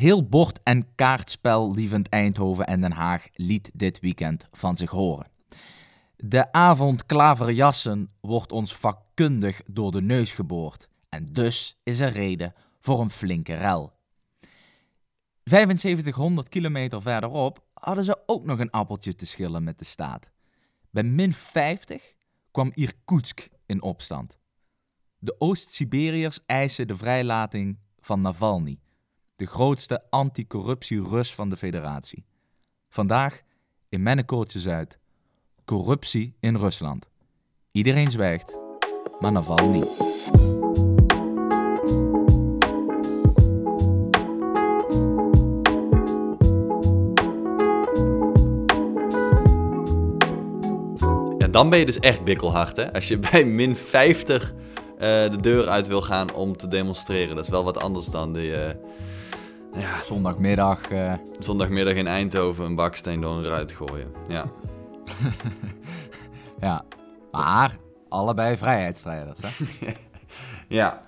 Heel 0.00 0.28
bord- 0.28 0.62
en 0.62 0.94
kaartspel 0.94 1.74
lievend 1.74 2.08
Eindhoven 2.08 2.66
en 2.66 2.80
Den 2.80 2.92
Haag 2.92 3.26
liet 3.34 3.70
dit 3.74 4.00
weekend 4.00 4.46
van 4.50 4.76
zich 4.76 4.90
horen. 4.90 5.30
De 6.16 6.52
avond 6.52 7.06
klaverjassen 7.06 8.10
wordt 8.20 8.52
ons 8.52 8.76
vakkundig 8.76 9.62
door 9.66 9.92
de 9.92 10.02
neus 10.02 10.32
geboord. 10.32 10.88
En 11.08 11.26
dus 11.32 11.80
is 11.82 12.00
er 12.00 12.12
reden 12.12 12.54
voor 12.80 13.00
een 13.00 13.10
flinke 13.10 13.54
rel. 13.54 13.92
7500 15.44 16.48
kilometer 16.48 17.02
verderop 17.02 17.64
hadden 17.74 18.04
ze 18.04 18.22
ook 18.26 18.44
nog 18.44 18.58
een 18.58 18.70
appeltje 18.70 19.14
te 19.14 19.26
schillen 19.26 19.64
met 19.64 19.78
de 19.78 19.84
staat. 19.84 20.30
Bij 20.90 21.02
min 21.02 21.34
50 21.34 22.14
kwam 22.50 22.70
Irkutsk 22.74 23.48
in 23.66 23.82
opstand. 23.82 24.38
De 25.18 25.34
Oost-Siberiërs 25.38 26.40
eisen 26.46 26.86
de 26.86 26.96
vrijlating 26.96 27.78
van 28.00 28.20
Navalny, 28.20 28.78
de 29.40 29.46
grootste 29.46 30.02
anticorruptie-Rus 30.10 31.34
van 31.34 31.48
de 31.48 31.56
federatie. 31.56 32.24
Vandaag 32.88 33.40
in 33.88 34.02
Mennekoortje 34.02 34.60
Zuid. 34.60 34.98
Corruptie 35.64 36.36
in 36.40 36.56
Rusland. 36.56 37.08
Iedereen 37.72 38.10
zwijgt, 38.10 38.56
maar 39.20 39.32
Navalny 39.32 39.72
niet. 39.78 40.28
dan 51.50 51.70
ben 51.70 51.78
je 51.78 51.86
dus 51.86 51.98
echt 51.98 52.24
bikkelhard, 52.24 52.76
hè? 52.76 52.92
Als 52.92 53.08
je 53.08 53.18
bij 53.30 53.44
min 53.44 53.76
50 53.76 54.52
uh, 54.52 54.98
de 54.98 55.38
deur 55.40 55.68
uit 55.68 55.86
wil 55.86 56.02
gaan 56.02 56.34
om 56.34 56.56
te 56.56 56.68
demonstreren. 56.68 57.34
Dat 57.34 57.44
is 57.44 57.50
wel 57.50 57.64
wat 57.64 57.80
anders 57.80 58.06
dan 58.06 58.32
de... 58.32 58.46
Uh, 58.46 58.88
ja, 59.72 60.04
zondagmiddag... 60.04 60.90
Uh... 60.90 61.12
Zondagmiddag 61.38 61.94
in 61.94 62.06
Eindhoven 62.06 62.64
een 62.64 62.74
baksteen 62.74 63.20
door 63.20 63.36
een 63.36 63.44
ruit 63.44 63.72
gooien. 63.72 64.12
Ja. 64.28 64.46
ja, 66.66 66.84
maar 67.30 67.76
allebei 68.08 68.56
vrijheidsstrijders, 68.56 69.38
hè? 69.42 69.66
ja. 70.78 71.02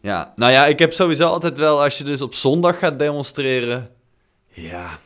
ja, 0.00 0.32
nou 0.36 0.52
ja, 0.52 0.66
ik 0.66 0.78
heb 0.78 0.92
sowieso 0.92 1.28
altijd 1.28 1.58
wel... 1.58 1.82
Als 1.82 1.98
je 1.98 2.04
dus 2.04 2.22
op 2.22 2.34
zondag 2.34 2.78
gaat 2.78 2.98
demonstreren... 2.98 3.90
Ja, 4.48 4.98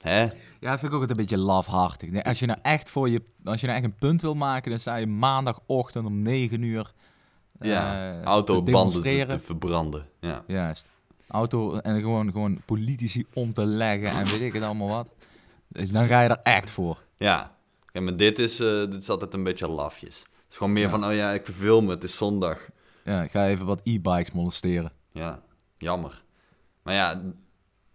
hè... 0.00 0.28
Ja, 0.60 0.70
dat 0.70 0.80
vind 0.80 0.92
ik 0.92 0.98
ook 0.98 1.10
een 1.10 1.16
beetje 1.16 1.38
lafhartig. 1.38 2.22
Als 2.22 2.38
je 2.38 2.46
nou 2.46 2.58
echt 2.62 2.90
voor 2.90 3.08
je, 3.08 3.22
als 3.44 3.60
je 3.60 3.66
nou 3.66 3.78
echt 3.78 3.88
een 3.88 3.98
punt 3.98 4.22
wil 4.22 4.34
maken, 4.34 4.70
dan 4.70 4.78
sta 4.78 4.96
je 4.96 5.06
maandagochtend 5.06 6.06
om 6.06 6.22
9 6.22 6.62
uur. 6.62 6.92
Ja, 7.60 8.12
uh, 8.12 8.22
autobanden 8.22 9.02
te, 9.02 9.26
te, 9.28 9.38
verbranden. 9.38 10.06
Ja. 10.20 10.44
Juist. 10.46 10.88
Auto 11.30 11.76
en 11.76 12.00
gewoon, 12.00 12.30
gewoon 12.32 12.60
politici 12.64 13.26
om 13.32 13.52
te 13.52 13.64
leggen 13.64 14.10
en 14.10 14.24
weet 14.24 14.40
ik 14.40 14.52
het 14.52 14.62
allemaal 14.62 14.88
wat. 14.88 15.08
Dan 15.90 16.06
ga 16.06 16.20
je 16.20 16.28
er 16.28 16.40
echt 16.42 16.70
voor. 16.70 17.02
Ja, 17.16 17.50
ja 17.92 18.00
maar 18.00 18.16
dit 18.16 18.38
is, 18.38 18.60
uh, 18.60 18.78
dit 18.78 19.02
is 19.02 19.08
altijd 19.08 19.34
een 19.34 19.42
beetje 19.42 19.68
lafjes. 19.68 20.18
Het 20.18 20.50
is 20.50 20.56
gewoon 20.56 20.72
meer 20.72 20.90
van, 20.90 21.04
oh 21.04 21.14
ja, 21.14 21.30
ik 21.30 21.44
verveel 21.44 21.82
me, 21.82 21.90
het 21.90 22.04
is 22.04 22.16
zondag. 22.16 22.68
Ja, 23.04 23.22
ik 23.22 23.30
ga 23.30 23.46
even 23.46 23.66
wat 23.66 23.80
e-bikes 23.84 24.32
molesteren. 24.32 24.92
Ja, 25.12 25.42
jammer. 25.78 26.22
Maar 26.82 26.94
ja, 26.94 27.22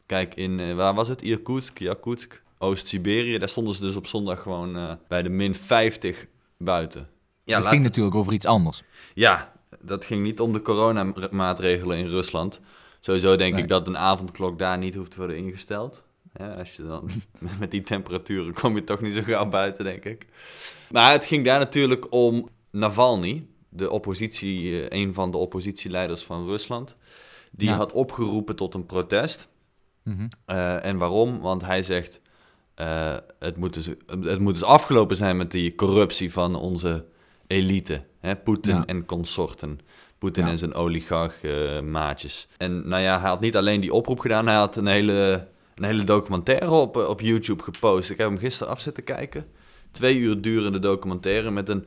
kijk, 0.06 0.36
in, 0.36 0.60
uh, 0.60 0.76
waar 0.76 0.94
was 0.94 1.08
het? 1.08 1.22
Irkutsk, 1.22 1.80
Yakutsk? 1.80 2.44
Oost-Siberië. 2.58 3.38
Daar 3.38 3.50
stonden 3.50 3.76
ze 3.76 3.82
dus 3.82 3.96
op 3.96 4.08
zondag 4.08 4.42
gewoon 4.42 4.78
uh, 4.78 4.92
bij 5.08 5.24
de 5.24 5.30
min 5.30 5.56
50 5.56 6.28
buiten. 6.58 7.08
Ja, 7.44 7.58
het 7.58 7.68
ging 7.68 7.84
natuurlijk 7.84 8.16
over 8.16 8.34
iets 8.34 8.46
anders. 8.46 8.84
Ja, 9.14 9.54
dat 9.82 10.06
ging 10.06 10.24
niet 10.24 10.40
om 10.40 10.54
de 10.54 10.62
coronamaatregelen 10.62 11.98
in 11.98 12.08
Rusland. 12.08 12.62
Sowieso 13.06 13.36
denk 13.36 13.58
ik 13.58 13.68
dat 13.68 13.88
een 13.88 13.98
avondklok 13.98 14.60
daar 14.60 14.78
niet 14.78 14.96
hoeft 14.96 15.12
te 15.12 15.18
worden 15.18 15.38
ingesteld. 15.38 16.04
Ja, 16.34 16.54
als 16.54 16.76
je 16.76 16.84
dan 16.84 17.10
met 17.60 17.72
die 17.72 17.82
temperaturen 17.82 18.54
kom 18.54 18.76
je 18.76 18.84
toch 18.84 19.02
niet 19.02 19.14
zo 19.14 19.22
gauw 19.22 19.50
buiten, 19.50 19.84
denk 19.84 20.06
ik. 20.06 20.26
Maar 20.90 21.12
het 21.12 21.26
ging 21.26 21.46
daar 21.46 21.60
natuurlijk 21.60 22.14
om 22.14 22.50
Navalny, 22.72 23.48
de 23.70 23.90
oppositie, 23.90 24.88
eh, 24.88 25.02
een 25.02 25.14
van 25.14 25.32
de 25.32 25.38
oppositieleiders 25.38 26.24
van 26.24 26.46
Rusland. 26.46 26.98
Die 27.52 27.70
had 27.70 27.94
opgeroepen 27.94 28.56
tot 28.56 28.74
een 28.74 28.86
protest. 28.86 29.50
Mm 30.04 30.18
-hmm. 30.18 30.56
uh, 30.56 30.86
en 30.86 30.98
waarom? 30.98 31.40
Want 31.40 31.62
hij 31.62 31.84
zegt: 31.84 32.22
uh, 32.76 33.16
het, 33.40 33.58
moet 33.58 33.74
dus, 33.74 33.88
het 34.08 34.40
moet 34.40 34.54
dus 34.54 34.64
afgelopen 34.64 35.16
zijn 35.16 35.38
met 35.38 35.52
die 35.52 35.76
corruptie 35.76 36.32
van 36.32 36.56
onze 36.56 37.06
elite. 37.48 38.04
Poetin 38.44 38.86
en 38.86 39.06
consorten. 39.06 39.80
Poetin 40.18 40.48
en 40.48 40.58
zijn 40.58 40.74
oligarch-maatjes. 40.74 42.48
en 42.58 42.88
nou 42.88 43.02
ja, 43.02 43.20
hij 43.20 43.30
had 43.30 43.40
niet 43.40 43.56
alleen 43.56 43.82
die 43.82 43.94
oproep 43.94 44.20
gedaan, 44.20 44.48
hij 44.48 44.56
had 44.56 44.76
een 44.76 44.88
hele, 44.88 45.48
een 45.76 45.84
hele 45.84 46.04
documentaire 46.04 46.72
op, 46.72 46.96
op 46.98 47.22
YouTube 47.22 47.64
gepost. 47.64 48.10
Ik 48.10 48.18
heb 48.18 48.28
hem 48.28 48.38
gisteren 48.38 48.74
af 48.74 48.82
zitten 48.82 49.04
kijken. 49.04 49.46
Twee 49.92 50.18
uur 50.18 50.42
durende 50.42 50.80
documentaire 50.80 51.52
met 51.52 51.70
een 51.70 51.86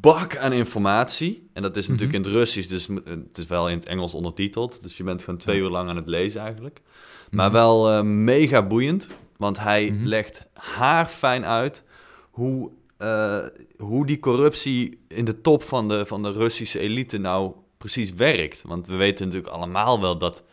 bak 0.00 0.36
aan 0.36 0.52
informatie. 0.52 1.50
En 1.52 1.62
dat 1.62 1.76
is 1.76 1.88
natuurlijk 1.88 2.18
mhm. 2.18 2.26
in 2.26 2.30
het 2.30 2.38
Russisch, 2.38 2.68
dus 2.68 2.88
het 3.04 3.38
is 3.38 3.46
wel 3.46 3.68
in 3.68 3.76
het 3.76 3.86
Engels 3.86 4.14
ondertiteld. 4.14 4.82
Dus 4.82 4.96
je 4.96 5.02
bent 5.02 5.24
gewoon 5.24 5.38
twee 5.38 5.60
uur 5.60 5.68
lang 5.68 5.88
aan 5.88 5.96
het 5.96 6.08
lezen 6.08 6.40
eigenlijk. 6.40 6.80
Maar 7.30 7.50
mhm. 7.50 7.56
wel 7.56 7.92
uh, 7.92 8.02
mega 8.02 8.66
boeiend. 8.66 9.08
Want 9.36 9.58
hij 9.58 9.90
mm 9.90 9.96
-hmm. 9.96 10.06
legt 10.06 10.48
haarfijn 10.54 11.44
uit 11.46 11.84
hoe, 12.30 12.70
uh, 13.02 13.46
hoe 13.76 14.06
die 14.06 14.18
corruptie 14.18 15.00
in 15.08 15.24
de 15.24 15.40
top 15.40 15.62
van 15.62 15.88
de, 15.88 16.06
van 16.06 16.22
de 16.22 16.32
Russische 16.32 16.78
elite 16.78 17.18
nou 17.18 17.52
precies 17.78 18.14
werkt. 18.14 18.62
Want 18.62 18.86
we 18.86 18.96
weten 18.96 19.26
natuurlijk 19.26 19.52
allemaal 19.52 20.00
wel 20.00 20.18
dat, 20.18 20.44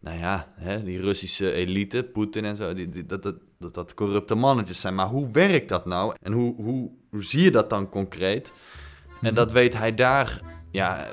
nou 0.00 0.18
ja, 0.18 0.52
hè, 0.54 0.82
die 0.82 1.00
Russische 1.00 1.52
elite, 1.52 2.02
Poetin 2.02 2.44
en 2.44 2.56
zo, 2.56 2.74
die, 2.74 3.06
dat, 3.06 3.22
dat, 3.22 3.34
dat, 3.58 3.74
dat 3.74 3.94
corrupte 3.94 4.34
mannetjes 4.34 4.80
zijn. 4.80 4.94
Maar 4.94 5.06
hoe 5.06 5.30
werkt 5.32 5.68
dat 5.68 5.86
nou? 5.86 6.14
En 6.22 6.32
hoe, 6.32 6.54
hoe, 6.56 6.90
hoe 7.10 7.24
zie 7.24 7.42
je 7.42 7.50
dat 7.50 7.70
dan 7.70 7.88
concreet? 7.88 8.52
En 9.08 9.16
mhm. 9.20 9.34
dat 9.34 9.52
weet 9.52 9.74
hij 9.74 9.94
daar 9.94 10.40
ja, 10.70 11.06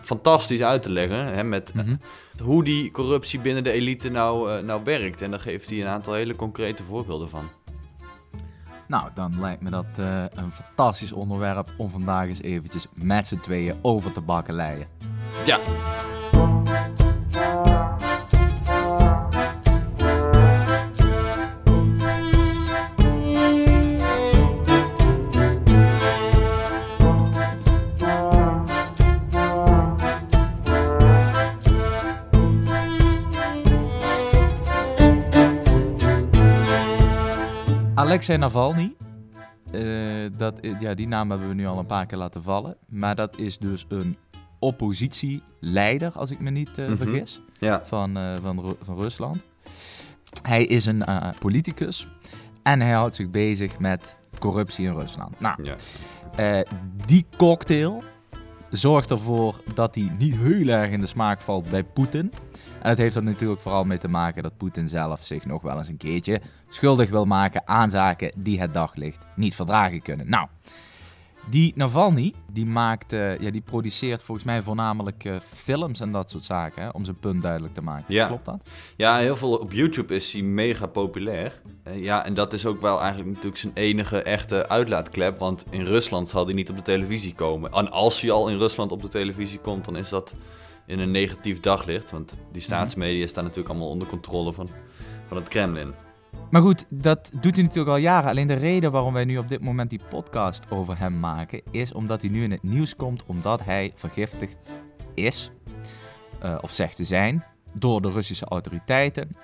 fantastisch 0.00 0.62
uit 0.62 0.82
te 0.82 0.92
leggen. 0.92 1.26
Hè, 1.26 1.44
met 1.44 1.74
mm 1.74 1.80
-hmm. 1.80 1.98
hoe 2.42 2.64
die 2.64 2.90
corruptie 2.90 3.40
binnen 3.40 3.64
de 3.64 3.72
elite 3.72 4.08
nou, 4.08 4.50
uh, 4.50 4.58
nou 4.64 4.84
werkt. 4.84 5.22
En 5.22 5.30
daar 5.30 5.40
geeft 5.40 5.70
hij 5.70 5.80
een 5.80 5.86
aantal 5.86 6.14
hele 6.14 6.36
concrete 6.36 6.84
voorbeelden 6.84 7.28
van. 7.28 7.50
Nou, 8.86 9.10
dan 9.14 9.40
lijkt 9.40 9.62
me 9.62 9.70
dat 9.70 9.86
uh, 9.98 10.24
een 10.34 10.52
fantastisch 10.52 11.12
onderwerp 11.12 11.68
om 11.76 11.90
vandaag 11.90 12.26
eens 12.26 12.42
eventjes 12.42 12.86
met 13.02 13.26
z'n 13.26 13.36
tweeën 13.36 13.78
over 13.82 14.12
te 14.12 14.20
bakkeleien. 14.20 14.86
Ja. 15.44 15.58
Alexei 38.04 38.38
Navalny. 38.38 38.94
Uh, 39.72 40.30
dat, 40.36 40.54
ja, 40.80 40.94
die 40.94 41.08
naam 41.08 41.30
hebben 41.30 41.48
we 41.48 41.54
nu 41.54 41.66
al 41.66 41.78
een 41.78 41.86
paar 41.86 42.06
keer 42.06 42.18
laten 42.18 42.42
vallen. 42.42 42.76
Maar 42.88 43.14
dat 43.14 43.38
is 43.38 43.58
dus 43.58 43.86
een 43.88 44.16
oppositieleider, 44.58 46.12
als 46.12 46.30
ik 46.30 46.40
me 46.40 46.50
niet 46.50 46.78
uh, 46.78 46.92
vergis, 46.96 47.40
ja. 47.58 47.82
van, 47.84 48.18
uh, 48.18 48.34
van, 48.42 48.76
van 48.80 48.96
Rusland. 48.96 49.42
Hij 50.42 50.64
is 50.64 50.86
een 50.86 51.04
politicus 51.38 52.08
en 52.62 52.80
hij 52.80 52.92
houdt 52.92 53.14
zich 53.14 53.30
bezig 53.30 53.78
met 53.78 54.16
corruptie 54.38 54.86
in 54.86 54.92
Rusland. 54.92 55.40
Nou, 55.40 55.64
ja. 56.36 56.64
die 57.06 57.26
cocktail 57.36 58.02
zorgt 58.70 59.10
ervoor 59.10 59.60
dat 59.74 59.94
hij 59.94 60.12
niet 60.18 60.36
heel 60.36 60.68
erg 60.68 60.90
in 60.90 61.00
de 61.00 61.06
smaak 61.06 61.42
valt 61.42 61.70
bij 61.70 61.84
Poetin. 61.84 62.32
En 62.84 62.90
het 62.90 62.98
heeft 62.98 63.16
er 63.16 63.22
natuurlijk 63.22 63.60
vooral 63.60 63.84
mee 63.84 63.98
te 63.98 64.08
maken 64.08 64.42
dat 64.42 64.56
Poetin 64.56 64.88
zelf 64.88 65.20
zich 65.22 65.44
nog 65.44 65.62
wel 65.62 65.78
eens 65.78 65.88
een 65.88 65.96
keertje 65.96 66.40
schuldig 66.68 67.10
wil 67.10 67.24
maken 67.24 67.62
aan 67.68 67.90
zaken 67.90 68.32
die 68.36 68.60
het 68.60 68.74
daglicht 68.74 69.18
niet 69.36 69.54
verdragen 69.54 70.02
kunnen. 70.02 70.28
Nou, 70.28 70.46
die 71.50 71.72
Navalny, 71.76 72.34
die 72.52 72.66
maakt, 72.66 73.12
uh, 73.12 73.38
ja, 73.38 73.50
die 73.50 73.60
produceert 73.60 74.22
volgens 74.22 74.46
mij 74.46 74.62
voornamelijk 74.62 75.24
uh, 75.24 75.36
films 75.40 76.00
en 76.00 76.12
dat 76.12 76.30
soort 76.30 76.44
zaken, 76.44 76.82
hè, 76.82 76.88
om 76.88 77.04
zijn 77.04 77.18
punt 77.18 77.42
duidelijk 77.42 77.74
te 77.74 77.82
maken. 77.82 78.14
Ja. 78.14 78.26
Klopt 78.26 78.44
dat? 78.44 78.68
Ja, 78.96 79.16
heel 79.16 79.36
veel 79.36 79.56
op 79.56 79.72
YouTube 79.72 80.14
is 80.14 80.32
hij 80.32 80.42
mega 80.42 80.86
populair. 80.86 81.60
Uh, 81.88 82.02
ja, 82.02 82.24
en 82.24 82.34
dat 82.34 82.52
is 82.52 82.66
ook 82.66 82.80
wel 82.80 83.00
eigenlijk 83.00 83.28
natuurlijk 83.28 83.56
zijn 83.56 83.72
enige 83.74 84.22
echte 84.22 84.68
uitlaatklep, 84.68 85.38
want 85.38 85.66
in 85.70 85.84
Rusland 85.84 86.28
zal 86.28 86.44
hij 86.44 86.54
niet 86.54 86.70
op 86.70 86.76
de 86.76 86.82
televisie 86.82 87.34
komen. 87.34 87.72
En 87.72 87.90
als 87.90 88.20
hij 88.20 88.30
al 88.30 88.48
in 88.48 88.58
Rusland 88.58 88.92
op 88.92 89.00
de 89.00 89.08
televisie 89.08 89.58
komt, 89.58 89.84
dan 89.84 89.96
is 89.96 90.08
dat 90.08 90.36
in 90.86 90.98
een 90.98 91.10
negatief 91.10 91.60
daglicht. 91.60 92.10
Want 92.10 92.28
die 92.28 92.38
mhm. 92.50 92.60
staatsmedia 92.60 93.26
staan 93.26 93.44
natuurlijk 93.44 93.70
allemaal 93.70 93.90
onder 93.90 94.08
controle 94.08 94.52
van, 94.52 94.68
van 95.26 95.36
het 95.36 95.48
Kremlin. 95.48 95.92
Maar 96.50 96.62
goed, 96.62 96.84
dat 96.88 97.30
doet 97.40 97.54
hij 97.54 97.62
natuurlijk 97.62 97.90
al 97.90 97.96
jaren. 97.96 98.30
Alleen 98.30 98.46
de 98.46 98.54
reden 98.54 98.90
waarom 98.90 99.12
wij 99.12 99.24
nu 99.24 99.38
op 99.38 99.48
dit 99.48 99.60
moment 99.60 99.90
die 99.90 100.00
podcast 100.08 100.70
over 100.70 100.98
hem 100.98 101.20
maken, 101.20 101.62
is 101.70 101.92
omdat 101.92 102.20
hij 102.20 102.30
nu 102.30 102.42
in 102.42 102.50
het 102.50 102.62
nieuws 102.62 102.96
komt 102.96 103.24
omdat 103.26 103.64
hij 103.64 103.92
vergiftigd 103.94 104.56
is, 105.14 105.50
uh, 106.44 106.58
of 106.60 106.72
zegt 106.72 106.96
te 106.96 107.04
zijn, 107.04 107.44
door 107.72 108.02
de 108.02 108.10
Russische 108.10 108.44
autoriteiten 108.44 109.36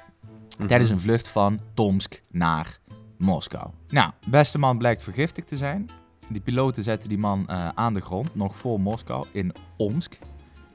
mhm. 0.58 0.66
tijdens 0.66 0.90
een 0.90 1.00
vlucht 1.00 1.28
van 1.28 1.60
Tomsk 1.74 2.20
naar 2.30 2.78
Moskou. 3.18 3.70
Nou, 3.88 4.12
beste 4.28 4.58
man 4.58 4.78
blijkt 4.78 5.02
vergiftigd 5.02 5.48
te 5.48 5.56
zijn. 5.56 5.90
Die 6.28 6.40
piloten 6.40 6.82
zetten 6.82 7.08
die 7.08 7.18
man 7.18 7.46
uh, 7.50 7.68
aan 7.68 7.94
de 7.94 8.00
grond, 8.00 8.34
nog 8.34 8.56
voor 8.56 8.80
Moskou, 8.80 9.26
in 9.32 9.52
Omsk. 9.76 10.16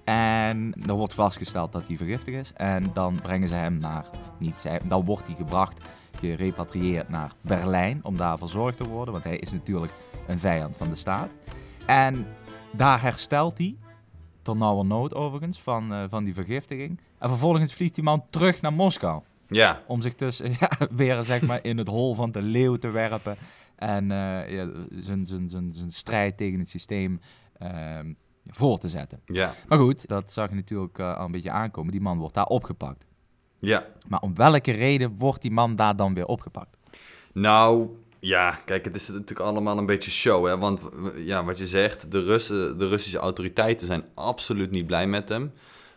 En 0.06 0.74
er 0.88 0.94
wordt 0.94 1.14
vastgesteld 1.14 1.72
dat 1.72 1.88
hij 1.88 1.98
vergiftigd 1.98 2.38
is. 2.38 2.54
En 2.54 2.90
dan 2.94 3.20
brengen 3.22 3.48
ze 3.48 3.54
hem 3.54 3.78
naar, 3.78 4.06
niet 4.40 4.70
dan 4.88 5.06
wordt 5.06 5.28
hij 5.28 5.36
gebracht, 5.36 5.84
gerepatrieerd 6.20 7.10
naar 7.10 7.32
Berlijn 7.42 8.00
om 8.04 8.18
daar 8.18 8.38
verzorgd 8.38 8.78
te 8.78 8.88
worden. 8.88 9.14
Want 9.14 9.26
hij 9.26 9.38
is 9.38 9.52
natuurlijk 9.52 9.94
een 10.28 10.40
vijand 10.40 10.76
van 10.76 10.90
de 10.90 10.96
staat. 10.96 11.30
En 11.86 12.28
daar 12.74 13.02
herstelt 13.02 13.58
hij, 13.58 13.78
tot 14.42 14.58
nood 14.58 15.14
overigens, 15.14 15.62
van, 15.62 15.94
uh, 15.94 16.04
van 16.10 16.24
die 16.24 16.34
vergiftiging. 16.34 17.00
En 17.20 17.30
vervolgens 17.30 17.74
vliegt 17.74 17.96
die 17.96 18.04
man 18.04 18.26
terug 18.30 18.62
naar 18.62 18.74
Moskou. 18.74 19.22
Ja. 19.48 19.82
Om 19.88 20.02
zich 20.02 20.16
dus 20.16 20.38
ja, 20.60 20.70
weer 20.92 21.24
zeg 21.24 21.42
maar, 21.42 21.60
in 21.62 21.78
het 21.78 21.88
hol 21.88 22.16
van 22.16 22.32
de 22.32 22.42
leeuw 22.42 22.76
te 22.76 22.90
werpen. 22.90 23.36
En 23.76 24.04
uh, 24.04 24.50
ja, 24.52 24.70
zijn 25.00 25.92
strijd 25.92 26.38
tegen 26.38 26.60
het 26.60 26.70
systeem 26.70 27.20
uh, 27.62 28.00
voor 28.50 28.78
te 28.78 28.88
zetten. 28.88 29.20
Ja. 29.26 29.56
Maar 29.68 29.80
goed, 29.80 30.08
dat 30.08 30.32
zag 30.32 30.50
je 30.50 30.56
natuurlijk 30.56 30.98
uh, 30.98 31.18
al 31.18 31.26
een 31.26 31.32
beetje 31.32 31.52
aankomen. 31.52 31.92
Die 31.92 32.02
man 32.02 32.18
wordt 32.18 32.34
daar 32.34 32.46
opgepakt. 32.46 33.06
Ja. 33.60 33.86
Maar 34.08 34.20
om 34.20 34.36
welke 34.36 34.72
reden 34.72 35.18
wordt 35.18 35.42
die 35.42 35.52
man 35.52 35.76
daar 35.76 35.96
dan 35.96 36.14
weer 36.14 36.26
opgepakt? 36.26 36.78
Nou, 37.34 37.90
ja, 38.20 38.52
kijk, 38.66 38.86
het 38.86 38.96
is 38.96 39.08
natuurlijk 39.08 39.40
allemaal 39.40 39.78
een 39.78 39.86
beetje 39.86 40.12
show. 40.12 40.46
Hè? 40.46 40.58
Want 40.58 40.82
ja, 41.16 41.44
wat 41.44 41.58
je 41.58 41.68
zegt, 41.68 42.12
de, 42.12 42.24
Russen, 42.24 42.78
de 42.78 42.88
Russische 42.88 43.18
autoriteiten 43.18 43.88
zijn 43.88 44.04
absoluut 44.14 44.72
niet 44.72 44.86
blij 44.86 45.08
met 45.08 45.30
hem. 45.30 45.52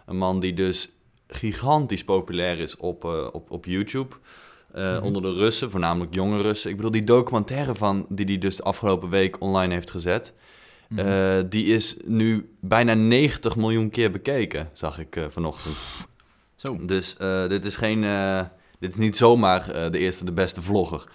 Een 0.06 0.16
man 0.16 0.40
die 0.40 0.54
dus 0.54 0.90
gigantisch 1.26 2.04
populair 2.04 2.58
is 2.58 2.76
op, 2.76 3.04
uh, 3.04 3.26
op, 3.32 3.50
op 3.50 3.64
YouTube. 3.64 4.16
Uh, 4.74 5.00
Onder 5.02 5.22
de 5.22 5.32
Russen, 5.32 5.70
voornamelijk 5.70 6.14
jonge 6.14 6.42
Russen. 6.42 6.70
Ik 6.70 6.76
bedoel, 6.76 6.90
die 6.90 7.04
documentaire 7.04 7.74
van, 7.74 8.06
die 8.08 8.26
hij 8.26 8.38
dus 8.38 8.56
de 8.56 8.62
afgelopen 8.62 9.08
week 9.08 9.40
online 9.40 9.74
heeft 9.74 9.90
gezet... 9.90 10.34
Mm 10.88 10.98
-hmm. 10.98 11.48
die 11.48 11.66
is 11.66 11.96
nu 12.04 12.56
bijna 12.60 12.94
90 12.94 13.56
miljoen 13.56 13.90
keer 13.90 14.10
bekeken, 14.10 14.70
zag 14.72 14.98
ik 14.98 15.16
uh, 15.16 15.24
vanochtend. 15.28 15.76
Zo. 16.54 16.84
Dus 16.86 17.16
dit 17.48 17.64
is 17.64 17.76
geen... 17.76 18.00
dit 18.78 18.90
is 18.90 18.96
niet 18.96 19.16
zomaar 19.16 19.90
de 19.90 19.98
eerste, 19.98 20.24
de 20.24 20.32
beste 20.32 20.62
vlogger. 20.62 21.08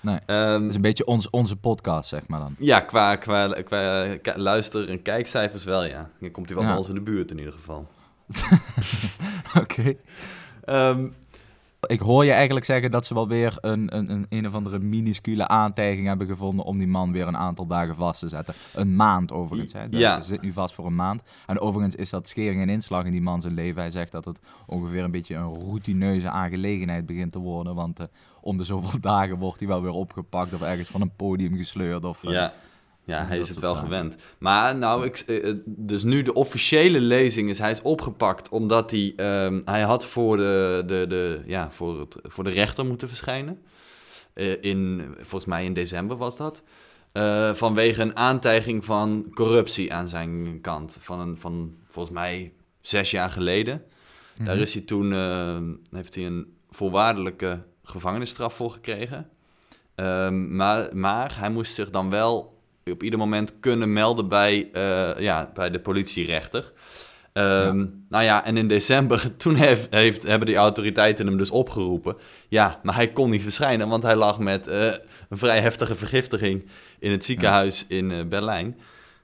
Nee, 0.00 0.18
um, 0.26 0.60
het 0.60 0.68
is 0.68 0.74
een 0.74 0.80
beetje 0.80 1.06
ons, 1.06 1.30
onze 1.30 1.56
podcast, 1.56 2.08
zeg 2.08 2.26
maar 2.26 2.40
dan. 2.40 2.54
Ja, 2.58 2.80
qua, 2.80 3.16
qua, 3.16 3.62
qua 3.62 4.06
luister- 4.36 4.88
en 4.88 5.02
kijkcijfers 5.02 5.64
wel, 5.64 5.84
ja. 5.84 6.10
Dan 6.20 6.30
komt 6.30 6.48
hij 6.48 6.56
wel 6.56 6.64
ja. 6.64 6.70
bij 6.70 6.78
ons 6.78 6.88
in 6.88 6.94
de 6.94 7.00
buurt 7.00 7.30
in 7.30 7.38
ieder 7.38 7.52
geval. 7.52 7.88
Oké. 9.54 9.58
Okay. 9.58 9.88
Um, 9.88 9.96
ehm, 10.64 11.08
ik 11.86 12.00
hoor 12.00 12.24
je 12.24 12.32
eigenlijk 12.32 12.66
zeggen 12.66 12.90
dat 12.90 13.06
ze 13.06 13.14
wel 13.14 13.28
weer 13.28 13.56
een, 13.60 13.96
een, 13.96 14.10
een, 14.10 14.26
een 14.28 14.46
of 14.46 14.54
andere 14.54 14.78
minuscule 14.78 15.48
aantijging 15.48 16.06
hebben 16.06 16.26
gevonden 16.26 16.64
om 16.64 16.78
die 16.78 16.86
man 16.86 17.12
weer 17.12 17.26
een 17.26 17.36
aantal 17.36 17.66
dagen 17.66 17.94
vast 17.94 18.20
te 18.20 18.28
zetten. 18.28 18.54
Een 18.74 18.96
maand 18.96 19.32
overigens. 19.32 19.72
Hè? 19.72 19.88
Dus 19.88 20.00
ja. 20.00 20.20
Ze 20.20 20.26
zit 20.26 20.40
nu 20.40 20.52
vast 20.52 20.74
voor 20.74 20.86
een 20.86 20.94
maand. 20.94 21.22
En 21.46 21.60
overigens 21.60 21.94
is 21.94 22.10
dat 22.10 22.28
schering 22.28 22.60
en 22.60 22.68
inslag 22.68 23.04
in 23.04 23.10
die 23.10 23.20
man 23.20 23.40
zijn 23.40 23.54
leven. 23.54 23.80
Hij 23.80 23.90
zegt 23.90 24.12
dat 24.12 24.24
het 24.24 24.38
ongeveer 24.66 25.04
een 25.04 25.10
beetje 25.10 25.34
een 25.34 25.54
routineuze 25.54 26.30
aangelegenheid 26.30 27.06
begint 27.06 27.32
te 27.32 27.38
worden. 27.38 27.74
Want 27.74 28.00
uh, 28.00 28.06
om 28.40 28.56
de 28.56 28.64
zoveel 28.64 29.00
dagen 29.14 29.38
wordt 29.38 29.58
hij 29.58 29.68
wel 29.68 29.82
weer 29.82 29.92
opgepakt 29.92 30.52
of 30.54 30.62
ergens 30.62 30.88
van 30.88 31.00
een 31.00 31.16
podium 31.16 31.56
gesleurd. 31.56 32.04
Of, 32.04 32.22
uh, 32.22 32.32
ja. 32.32 32.52
Ja, 33.08 33.24
hij 33.24 33.38
is 33.38 33.48
het 33.48 33.60
wel 33.60 33.74
gewend. 33.74 34.16
Maar 34.38 34.76
nou, 34.76 35.04
ik, 35.04 35.18
eh, 35.18 35.54
dus 35.64 36.02
nu 36.02 36.22
de 36.22 36.34
officiële 36.34 37.00
lezing 37.00 37.48
is, 37.48 37.58
hij 37.58 37.70
is 37.70 37.82
opgepakt 37.82 38.48
omdat 38.48 38.90
hij, 38.90 39.12
um, 39.16 39.62
hij 39.64 39.82
had 39.82 40.06
voor 40.06 40.36
de, 40.36 40.82
de, 40.86 41.04
de, 41.08 41.40
ja, 41.46 41.70
voor, 41.70 42.00
het, 42.00 42.16
voor 42.22 42.44
de 42.44 42.50
rechter 42.50 42.86
moeten 42.86 43.08
verschijnen. 43.08 43.62
Uh, 44.34 44.62
in, 44.62 45.06
volgens 45.16 45.44
mij 45.44 45.64
in 45.64 45.72
december 45.72 46.16
was 46.16 46.36
dat. 46.36 46.62
Uh, 47.12 47.54
vanwege 47.54 48.02
een 48.02 48.16
aantijging 48.16 48.84
van 48.84 49.26
corruptie 49.34 49.92
aan 49.92 50.08
zijn 50.08 50.60
kant. 50.60 50.98
Van, 51.00 51.20
een, 51.20 51.38
van 51.38 51.74
volgens 51.86 52.14
mij 52.14 52.52
zes 52.80 53.10
jaar 53.10 53.30
geleden. 53.30 53.82
Mm 54.38 54.44
Daar 54.44 54.58
is 54.58 54.74
hij 54.74 54.82
toen, 54.82 55.12
heeft 55.90 56.14
hij 56.14 56.26
een 56.26 56.54
voorwaardelijke 56.70 57.62
gevangenisstraf 57.82 58.54
voor 58.54 58.70
gekregen. 58.70 59.28
Um, 59.94 60.56
maar, 60.56 60.96
maar 60.96 61.38
hij 61.38 61.50
moest 61.50 61.74
zich 61.74 61.90
dan 61.90 62.10
wel 62.10 62.56
op 62.92 63.02
ieder 63.02 63.18
moment 63.18 63.60
kunnen 63.60 63.92
melden 63.92 64.28
bij, 64.28 64.68
uh, 64.72 65.10
ja, 65.18 65.50
bij 65.54 65.70
de 65.70 65.80
politierechter. 65.80 66.72
Um, 67.32 67.78
ja. 67.78 67.86
Nou 68.08 68.24
ja, 68.24 68.44
en 68.44 68.56
in 68.56 68.68
december, 68.68 69.30
toen 69.36 69.54
heeft, 69.54 69.86
heeft, 69.90 70.22
hebben 70.22 70.46
die 70.46 70.56
autoriteiten 70.56 71.26
hem 71.26 71.36
dus 71.36 71.50
opgeroepen. 71.50 72.16
Ja, 72.48 72.80
maar 72.82 72.94
hij 72.94 73.12
kon 73.12 73.30
niet 73.30 73.42
verschijnen, 73.42 73.88
want 73.88 74.02
hij 74.02 74.16
lag 74.16 74.38
met 74.38 74.68
uh, 74.68 74.92
een 75.28 75.38
vrij 75.38 75.60
heftige 75.60 75.94
vergiftiging 75.94 76.68
in 76.98 77.10
het 77.10 77.24
ziekenhuis 77.24 77.84
ja. 77.88 77.96
in 77.96 78.10
uh, 78.10 78.24
Berlijn. 78.24 78.78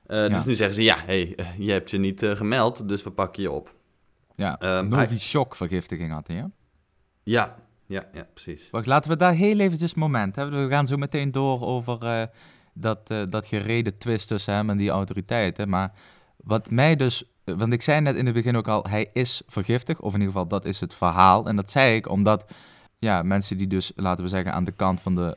Ja. 0.06 0.28
Dus 0.28 0.44
nu 0.44 0.54
zeggen 0.54 0.74
ze, 0.74 0.82
ja, 0.82 0.96
hey, 1.06 1.34
je 1.58 1.72
hebt 1.72 1.90
je 1.90 1.98
niet 1.98 2.22
gemeld, 2.24 2.88
dus 2.88 3.02
we 3.02 3.10
pakken 3.10 3.42
je 3.42 3.50
op. 3.50 3.74
Ja, 4.36 4.78
um, 4.78 4.88
Novichok-vergiftiging 4.88 6.12
had 6.12 6.26
hij, 6.26 6.36
ja? 6.36 6.50
Ja, 7.22 7.56
ja, 7.86 8.02
ja, 8.12 8.26
precies. 8.34 8.70
Wacht, 8.70 8.86
laten 8.86 9.10
we 9.10 9.16
daar 9.16 9.32
heel 9.32 9.58
eventjes 9.58 9.94
een 9.94 10.00
moment 10.00 10.36
hebben. 10.36 10.64
We 10.64 10.70
gaan 10.70 10.86
zo 10.86 10.96
meteen 10.96 11.32
door 11.32 11.60
over 11.60 12.28
dat, 12.74 13.10
uh, 13.10 13.22
dat 13.28 13.46
gereden 13.46 13.98
twist 13.98 14.28
tussen 14.28 14.54
hem 14.54 14.70
en 14.70 14.76
die 14.76 14.90
autoriteiten. 14.90 15.68
Maar 15.68 15.92
wat 16.36 16.70
mij 16.70 16.96
dus, 16.96 17.24
want 17.44 17.72
ik 17.72 17.82
zei 17.82 18.00
net 18.00 18.16
in 18.16 18.24
het 18.24 18.34
begin 18.34 18.56
ook 18.56 18.68
al, 18.68 18.84
hij 18.88 19.10
is 19.12 19.42
vergiftig, 19.46 20.00
of 20.00 20.14
in 20.14 20.20
ieder 20.20 20.32
geval 20.32 20.48
dat 20.48 20.64
is 20.64 20.80
het 20.80 20.94
verhaal. 20.94 21.46
En 21.46 21.56
dat 21.56 21.70
zei 21.70 21.96
ik 21.96 22.08
omdat 22.08 22.44
ja, 22.98 23.22
mensen 23.22 23.58
die 23.58 23.66
dus, 23.66 23.92
laten 23.96 24.24
we 24.24 24.30
zeggen, 24.30 24.52
aan 24.52 24.64
de 24.64 24.72
kant 24.72 25.00
van 25.00 25.14
de, 25.14 25.36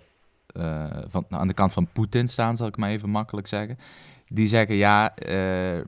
uh, 0.58 0.86
van, 1.08 1.26
aan 1.30 1.48
de 1.48 1.54
kant 1.54 1.74
van 1.74 1.88
Poetin 1.94 2.28
staan, 2.28 2.58
zal 2.58 2.68
ik 2.68 2.78
maar 2.78 2.90
even 2.90 3.10
makkelijk 3.10 3.48
zeggen. 3.48 3.78
Die 4.28 4.48
zeggen 4.48 4.76
ja, 4.76 5.14
uh, 5.28 5.82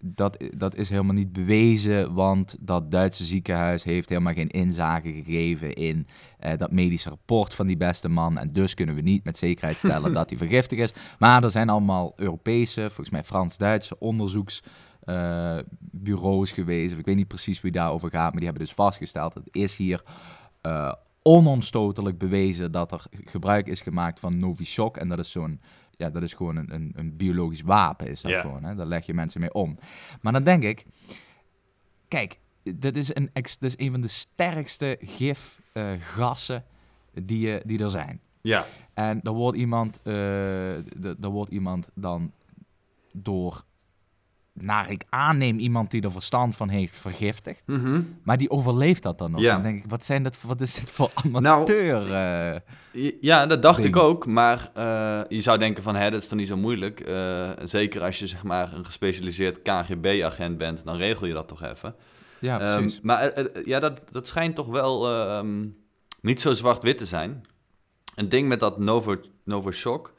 dat, 0.00 0.44
dat 0.56 0.74
is 0.74 0.88
helemaal 0.88 1.14
niet 1.14 1.32
bewezen, 1.32 2.14
want 2.14 2.56
dat 2.60 2.90
Duitse 2.90 3.24
ziekenhuis 3.24 3.84
heeft 3.84 4.08
helemaal 4.08 4.32
geen 4.32 4.48
inzage 4.48 5.12
gegeven 5.12 5.72
in 5.72 6.06
uh, 6.44 6.52
dat 6.56 6.72
medische 6.72 7.08
rapport 7.08 7.54
van 7.54 7.66
die 7.66 7.76
beste 7.76 8.08
man. 8.08 8.38
En 8.38 8.52
dus 8.52 8.74
kunnen 8.74 8.94
we 8.94 9.00
niet 9.00 9.24
met 9.24 9.38
zekerheid 9.38 9.76
stellen 9.84 10.12
dat 10.12 10.28
hij 10.28 10.38
vergiftig 10.38 10.78
is. 10.78 10.92
Maar 11.18 11.44
er 11.44 11.50
zijn 11.50 11.68
allemaal 11.68 12.12
Europese, 12.16 12.80
volgens 12.80 13.10
mij 13.10 13.24
Frans-Duitse 13.24 13.98
onderzoeksbureaus 13.98 16.50
uh, 16.50 16.54
geweest. 16.54 16.98
Ik 16.98 17.04
weet 17.04 17.16
niet 17.16 17.28
precies 17.28 17.60
wie 17.60 17.72
daarover 17.72 18.10
gaat, 18.10 18.30
maar 18.30 18.40
die 18.40 18.48
hebben 18.48 18.64
dus 18.64 18.74
vastgesteld 18.74 19.34
dat 19.34 19.44
het 19.44 19.54
is 19.54 19.76
hier 19.76 20.02
uh, 20.62 20.92
onomstotelijk 21.22 22.18
bewezen 22.18 22.72
dat 22.72 22.92
er 22.92 23.04
gebruik 23.24 23.66
is 23.66 23.80
gemaakt 23.80 24.20
van 24.20 24.38
Novichok. 24.38 24.96
En 24.96 25.08
dat 25.08 25.18
is 25.18 25.30
zo'n 25.30 25.60
ja, 25.98 26.10
dat 26.10 26.22
is 26.22 26.34
gewoon 26.34 26.56
een, 26.56 26.74
een, 26.74 26.92
een 26.96 27.16
biologisch 27.16 27.62
wapen, 27.62 28.08
is 28.08 28.20
dat 28.20 28.32
gewoon. 28.32 28.64
Hè? 28.64 28.74
Daar 28.74 28.86
leg 28.86 29.06
je 29.06 29.14
mensen 29.14 29.40
mee 29.40 29.52
om. 29.52 29.78
Maar 30.20 30.32
dan 30.32 30.44
denk 30.44 30.62
ik, 30.62 30.84
kijk, 32.08 32.40
dat 32.62 32.96
is 32.96 33.14
een, 33.14 33.30
dat 33.32 33.56
is 33.60 33.78
een 33.78 33.90
van 33.90 34.00
de 34.00 34.08
sterkste 34.08 34.98
gifgassen 35.00 36.64
uh, 37.14 37.22
die, 37.26 37.60
die 37.66 37.82
er 37.82 37.90
zijn. 37.90 38.20
Ja. 38.40 38.66
En 38.94 39.22
er 39.22 39.32
wordt 39.32 39.58
iemand, 39.58 40.00
uh, 40.04 40.76
er 41.04 41.28
wordt 41.28 41.52
iemand 41.52 41.88
dan 41.94 42.32
door 43.12 43.64
naar 44.62 44.90
ik 44.90 45.04
aanneem 45.08 45.58
iemand 45.58 45.90
die 45.90 46.02
er 46.02 46.10
verstand 46.10 46.56
van 46.56 46.68
heeft 46.68 46.98
vergiftigd. 46.98 47.62
Mm 47.66 47.84
-hmm. 47.84 48.18
Maar 48.22 48.36
die 48.36 48.50
overleeft 48.50 49.02
dat 49.02 49.18
dan 49.18 49.30
nog. 49.30 49.40
Ja. 49.40 49.52
Dan 49.52 49.62
denk 49.62 49.84
ik, 49.84 49.90
wat, 49.90 50.04
zijn 50.04 50.22
dat, 50.22 50.38
wat 50.46 50.60
is 50.60 50.74
dit 50.74 50.90
voor 50.90 51.10
amateur? 51.14 52.08
Nou, 52.08 52.60
uh, 52.92 53.12
ja, 53.20 53.46
dat 53.46 53.62
dacht 53.62 53.82
ding. 53.82 53.96
ik 53.96 54.02
ook. 54.02 54.26
Maar 54.26 54.70
uh, 54.76 55.20
je 55.28 55.40
zou 55.40 55.58
denken 55.58 55.82
van, 55.82 55.96
hè, 55.96 56.10
dat 56.10 56.22
is 56.22 56.28
toch 56.28 56.38
niet 56.38 56.48
zo 56.48 56.56
moeilijk. 56.56 57.08
Uh, 57.08 57.48
zeker 57.64 58.02
als 58.02 58.18
je 58.18 58.26
zeg 58.26 58.42
maar 58.42 58.72
een 58.72 58.84
gespecialiseerd 58.84 59.62
KGB-agent 59.62 60.58
bent, 60.58 60.84
dan 60.84 60.96
regel 60.96 61.26
je 61.26 61.34
dat 61.34 61.48
toch 61.48 61.62
even. 61.62 61.94
Ja, 62.40 62.58
precies. 62.58 62.96
Um, 62.96 63.00
maar 63.02 63.32
ja, 63.64 63.80
dat, 63.80 64.00
dat 64.10 64.26
schijnt 64.26 64.54
toch 64.54 64.66
wel 64.66 65.12
um, 65.38 65.76
niet 66.20 66.40
zo 66.40 66.52
zwart-wit 66.52 66.98
te 66.98 67.06
zijn. 67.06 67.42
Een 68.14 68.28
ding 68.28 68.48
met 68.48 68.60
dat 68.60 68.78
Novo, 68.78 69.16
Novochok 69.44 70.16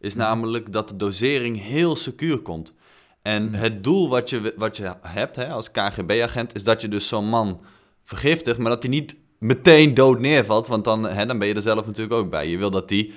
is 0.00 0.14
mm. 0.14 0.20
namelijk 0.20 0.72
dat 0.72 0.88
de 0.88 0.96
dosering 0.96 1.60
heel 1.60 1.96
secuur 1.96 2.38
komt. 2.38 2.74
En 3.22 3.48
mm. 3.48 3.54
het 3.54 3.84
doel 3.84 4.08
wat 4.08 4.30
je, 4.30 4.54
wat 4.56 4.76
je 4.76 4.94
hebt 5.00 5.36
hè, 5.36 5.48
als 5.48 5.70
KGB-agent 5.70 6.54
is 6.54 6.64
dat 6.64 6.80
je 6.80 6.88
dus 6.88 7.08
zo'n 7.08 7.28
man 7.28 7.60
vergiftigt, 8.02 8.58
maar 8.58 8.70
dat 8.70 8.82
hij 8.82 8.90
niet 8.90 9.16
meteen 9.38 9.94
dood 9.94 10.20
neervalt, 10.20 10.66
want 10.66 10.84
dan, 10.84 11.04
hè, 11.04 11.26
dan 11.26 11.38
ben 11.38 11.48
je 11.48 11.54
er 11.54 11.62
zelf 11.62 11.86
natuurlijk 11.86 12.20
ook 12.20 12.30
bij. 12.30 12.48
Je 12.48 12.58
wil 12.58 12.70
dat 12.70 12.90
hij 12.90 13.10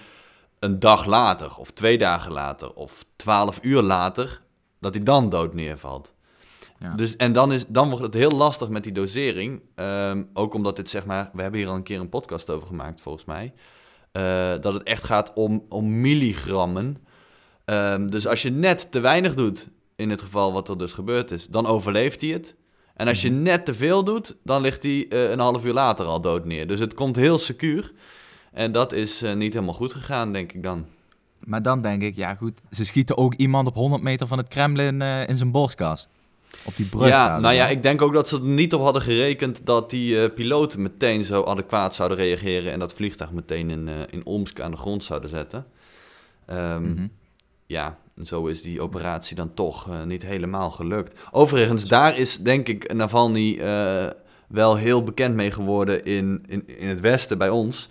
een 0.60 0.80
dag 0.80 1.06
later, 1.06 1.58
of 1.58 1.72
twee 1.72 1.98
dagen 1.98 2.32
later, 2.32 2.74
of 2.74 3.06
twaalf 3.16 3.60
uur 3.62 3.82
later, 3.82 4.42
dat 4.80 4.94
hij 4.94 5.04
dan 5.04 5.30
dood 5.30 5.54
neervalt. 5.54 6.14
Ja. 6.80 6.94
Dus, 6.94 7.16
en 7.16 7.34
dan, 7.34 7.52
is, 7.52 7.66
dan 7.68 7.90
wordt 7.90 8.04
het 8.04 8.14
heel 8.14 8.32
lastig 8.32 8.70
met 8.70 8.84
die 8.84 8.92
dosering. 8.92 9.62
Um, 9.76 10.30
ook 10.34 10.54
omdat 10.54 10.76
dit, 10.76 10.90
zeg 10.90 11.06
maar, 11.06 11.30
we 11.34 11.42
hebben 11.42 11.60
hier 11.60 11.70
al 11.70 11.76
een 11.76 11.84
keer 11.84 12.00
een 12.00 12.10
podcast 12.10 12.50
over 12.50 12.68
gemaakt, 12.68 13.02
volgens 13.02 13.26
mij. 13.26 13.54
Uh, 14.14 14.62
dat 14.62 14.74
het 14.74 14.84
echt 14.84 15.04
gaat 15.04 15.34
om, 15.34 15.66
om 15.70 16.00
milligrammen. 16.00 16.98
Um, 17.66 18.12
dus 18.12 18.28
als 18.28 18.42
je 18.42 18.50
net 18.50 18.92
te 18.92 19.00
weinig 19.00 19.34
doet, 19.34 19.70
in 19.96 20.10
het 20.10 20.22
geval 20.22 20.54
wat 20.54 20.70
er 20.70 20.78
dus 20.78 20.94
gebeurd 20.94 21.32
is, 21.32 21.48
dan 21.48 21.66
overleeft 21.66 22.22
hij 22.22 22.30
het. 22.30 22.56
En 22.96 23.08
als 23.08 23.22
je 23.22 23.32
mhm. 23.32 23.42
net 23.42 23.66
te 23.66 23.74
veel 23.74 24.04
doet, 24.04 24.36
dan 24.44 24.62
ligt 24.62 24.84
hij 24.84 25.06
uh, 25.10 25.30
een 25.30 25.40
half 25.40 25.66
uur 25.66 25.74
later 25.74 26.06
al 26.06 26.22
dood 26.22 26.46
neer. 26.46 26.68
Dus 26.68 26.80
het 26.80 26.94
komt 26.94 27.16
heel 27.16 27.38
secuur. 27.38 27.92
En 28.52 28.72
dat 28.72 28.94
is 28.94 29.24
uh, 29.24 29.34
niet 29.34 29.54
helemaal 29.54 29.74
goed 29.74 29.94
gegaan, 29.94 30.34
denk 30.34 30.52
ik 30.52 30.64
dan. 30.64 30.86
Maar 31.40 31.62
dan 31.62 31.82
denk 31.82 32.02
ik, 32.02 32.16
ja 32.16 32.36
goed, 32.36 32.62
ze 32.72 32.86
schieten 32.86 33.18
ook 33.18 33.34
iemand 33.34 33.68
op 33.68 33.76
100 33.76 34.02
meter 34.02 34.28
van 34.28 34.38
het 34.38 34.48
Kremlin 34.48 35.02
uh, 35.02 35.28
in 35.28 35.36
zijn 35.36 35.52
borstkas. 35.52 36.08
Op 36.64 36.76
die 36.76 36.86
brug. 36.86 37.08
Ja, 37.08 37.40
nou 37.40 37.54
ja, 37.54 37.68
ik 37.68 37.84
denk 37.84 38.02
ook 38.02 38.14
dat 38.14 38.28
ze 38.28 38.36
er 38.36 38.42
niet 38.42 38.74
op 38.74 38.82
hadden 38.82 39.02
gerekend 39.02 39.66
dat 39.66 39.90
die 39.90 40.30
piloten 40.30 40.82
meteen 40.82 41.24
zo 41.24 41.44
adequaat 41.44 41.96
zouden 41.96 42.18
reageren 42.18 42.72
en 42.72 42.80
dat 42.80 42.94
vliegtuig 42.94 43.32
meteen 43.32 43.70
in, 43.70 43.90
in 44.10 44.26
Omsk 44.26 44.60
aan 44.60 44.72
de 44.72 44.78
grond 44.78 45.04
zouden 45.04 45.30
zetten. 45.30 45.66
Um, 46.50 46.58
mm 46.58 46.98
-hmm. 46.98 47.12
Ja, 47.66 47.98
zo 48.24 48.46
is 48.46 48.62
die 48.62 48.82
operatie 48.82 49.36
dan 49.36 49.54
toch 49.54 49.88
uh, 49.88 50.04
niet 50.04 50.22
helemaal 50.22 50.72
gelukt. 50.72 51.20
Overigens, 51.32 51.86
daar 51.88 52.18
is 52.18 52.38
denk 52.38 52.68
ik 52.68 52.94
Navalny 52.94 53.60
wel 54.48 54.76
heel 54.76 55.04
bekend 55.04 55.36
mee 55.36 55.52
geworden 55.52 56.06
in, 56.06 56.44
in, 56.48 56.68
in 56.68 56.88
het 56.88 57.00
Westen 57.00 57.38
bij 57.38 57.50
ons. 57.50 57.90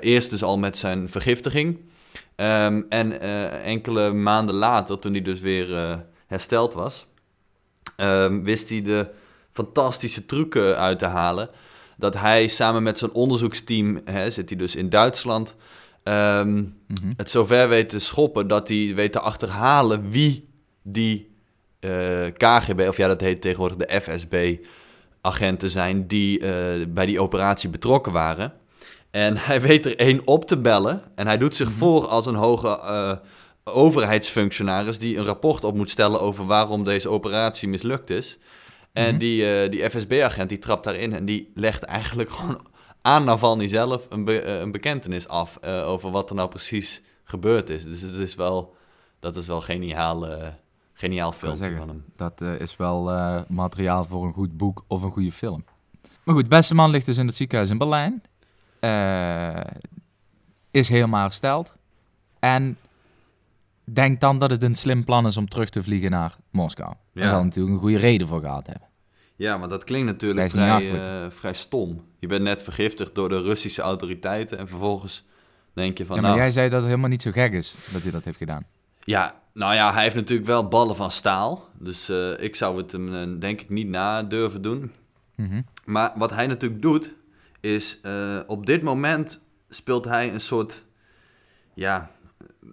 eerst 0.00 0.30
dus 0.30 0.42
al 0.42 0.58
met 0.58 0.78
zijn 0.78 1.08
vergiftiging. 1.08 1.78
Um, 2.36 2.86
en 2.88 3.20
enkele 3.62 4.12
maanden 4.12 4.54
later, 4.54 4.98
toen 4.98 5.12
hij 5.12 5.22
dus 5.22 5.40
weer 5.40 5.98
hersteld 6.26 6.74
was, 6.74 7.06
um, 7.96 8.44
wist 8.44 8.68
hij 8.68 8.82
de 8.82 9.08
fantastische 9.52 10.26
trucken 10.26 10.78
uit 10.78 10.98
te 10.98 11.06
halen. 11.06 11.50
Dat 11.96 12.14
hij 12.14 12.46
samen 12.46 12.82
met 12.82 12.98
zijn 12.98 13.12
onderzoeksteam, 13.12 14.00
hè, 14.04 14.30
zit 14.30 14.48
hij 14.48 14.58
dus 14.58 14.76
in 14.76 14.88
Duitsland, 14.88 15.56
um, 16.08 16.14
mm-hmm. 16.86 17.12
het 17.16 17.30
zover 17.30 17.68
weet 17.68 17.88
te 17.88 17.98
schoppen 17.98 18.48
dat 18.48 18.68
hij 18.68 18.92
weet 18.94 19.12
te 19.12 19.20
achterhalen 19.20 20.10
wie 20.10 20.48
die 20.82 21.34
uh, 21.80 22.26
eh, 22.26 22.32
KGB, 22.34 22.88
of 22.88 22.96
ja, 22.96 23.08
dat 23.08 23.20
heet 23.20 23.40
tegenwoordig 23.40 23.76
de 23.76 24.00
FSB, 24.00 24.56
agenten 25.20 25.70
zijn 25.70 26.06
die 26.06 26.40
uh, 26.40 26.86
bij 26.88 27.06
die 27.06 27.20
operatie 27.20 27.68
betrokken 27.68 28.12
waren. 28.12 28.52
En 29.10 29.36
hij 29.48 29.60
weet 29.60 29.86
er 29.86 29.96
één 29.96 30.20
op 30.24 30.46
te 30.46 30.58
bellen. 30.58 31.02
En 31.14 31.26
hij 31.26 31.38
doet 31.38 31.54
zich 31.54 31.66
mm-hmm. 31.66 31.82
voor 31.82 32.06
als 32.06 32.26
een 32.26 32.34
hoge 32.34 32.66
uh, 32.68 33.12
overheidsfunctionaris 33.74 34.98
die 34.98 35.18
een 35.18 35.24
rapport 35.24 35.64
op 35.64 35.74
moet 35.74 35.90
stellen 35.90 36.20
over 36.20 36.46
waarom 36.46 36.84
deze 36.84 37.08
operatie 37.08 37.68
mislukt 37.68 38.10
is. 38.10 38.38
En 38.92 39.08
mhm. 39.08 39.18
die, 39.18 39.68
die 39.68 39.90
FSB-agent 39.90 40.48
die 40.48 40.58
trapt 40.58 40.84
daarin 40.84 41.12
en 41.12 41.24
die 41.24 41.50
legt 41.54 41.82
eigenlijk 41.82 42.30
gewoon 42.30 42.60
aan 43.06 43.24
Navalny 43.24 43.66
zelf 43.66 44.06
een, 44.08 44.24
be 44.24 44.44
uh, 44.44 44.60
een 44.60 44.72
bekentenis 44.72 45.28
af 45.28 45.58
uh, 45.64 45.88
over 45.88 46.10
wat 46.10 46.30
er 46.30 46.36
nou 46.36 46.48
precies 46.48 47.02
gebeurd 47.24 47.70
is. 47.70 47.84
Dus 47.84 48.00
het 48.00 48.14
is 48.14 48.34
wel, 48.34 48.76
dat 49.20 49.36
is 49.36 49.46
wel 49.46 49.60
geniaal, 49.60 50.26
geniaal 50.92 51.32
film 51.32 51.56
van 51.56 51.88
hem. 51.88 52.04
Dat 52.16 52.40
is 52.40 52.76
wel 52.76 53.04
materiaal 53.48 54.04
voor 54.04 54.24
een 54.24 54.32
goed 54.32 54.56
boek 54.56 54.84
of 54.86 55.02
een 55.02 55.10
goede 55.10 55.32
film. 55.32 55.64
Maar 56.22 56.34
goed, 56.34 56.48
beste 56.48 56.74
man 56.74 56.90
ligt 56.90 57.06
dus 57.06 57.18
in 57.18 57.26
het 57.26 57.36
ziekenhuis 57.36 57.70
in 57.70 57.78
Berlijn. 57.78 58.22
is 60.70 60.88
helemaal 60.88 61.22
hersteld. 61.22 61.74
En 62.38 62.78
denk 63.84 64.20
dan 64.20 64.38
dat 64.38 64.50
het 64.50 64.62
een 64.62 64.74
slim 64.74 65.04
plan 65.04 65.26
is 65.26 65.36
om 65.36 65.48
terug 65.48 65.68
te 65.68 65.82
vliegen 65.82 66.10
naar 66.10 66.36
Moskou. 66.50 66.94
Ja. 67.12 67.20
Daar 67.20 67.30
zal 67.30 67.44
natuurlijk 67.44 67.74
een 67.74 67.80
goede 67.80 67.98
reden 67.98 68.28
voor 68.28 68.40
gehad 68.40 68.66
hebben. 68.66 68.88
Ja, 69.36 69.56
maar 69.56 69.68
dat 69.68 69.84
klinkt 69.84 70.06
natuurlijk 70.06 70.50
vrij, 70.50 70.92
uh, 70.92 71.30
vrij 71.30 71.52
stom. 71.52 72.04
Je 72.18 72.26
bent 72.26 72.42
net 72.42 72.62
vergiftigd 72.62 73.14
door 73.14 73.28
de 73.28 73.42
Russische 73.42 73.82
autoriteiten 73.82 74.58
en 74.58 74.68
vervolgens 74.68 75.24
denk 75.72 75.98
je 75.98 76.06
van... 76.06 76.16
Ja, 76.16 76.22
maar 76.22 76.30
nou, 76.30 76.42
jij 76.42 76.50
zei 76.50 76.68
dat 76.68 76.78
het 76.78 76.88
helemaal 76.88 77.10
niet 77.10 77.22
zo 77.22 77.30
gek 77.30 77.52
is 77.52 77.74
dat 77.92 78.02
hij 78.02 78.10
dat 78.10 78.24
heeft 78.24 78.36
gedaan. 78.36 78.66
Ja, 79.00 79.40
nou 79.52 79.74
ja, 79.74 79.92
hij 79.92 80.02
heeft 80.02 80.14
natuurlijk 80.14 80.46
wel 80.46 80.68
ballen 80.68 80.96
van 80.96 81.10
staal. 81.10 81.68
Dus 81.78 82.10
uh, 82.10 82.40
ik 82.40 82.56
zou 82.56 82.76
het 82.76 82.92
hem 82.92 83.08
uh, 83.08 83.40
denk 83.40 83.60
ik 83.60 83.68
niet 83.68 83.88
na 83.88 84.22
durven 84.22 84.62
doen. 84.62 84.92
Mm 85.34 85.48
-hmm. 85.48 85.64
Maar 85.84 86.12
wat 86.16 86.30
hij 86.30 86.46
natuurlijk 86.46 86.82
doet, 86.82 87.14
is 87.60 88.00
op 88.46 88.66
dit 88.66 88.82
moment 88.82 89.44
speelt 89.68 90.04
hij 90.04 90.32
een 90.32 90.40
soort... 90.40 90.84
Ja, 91.74 92.10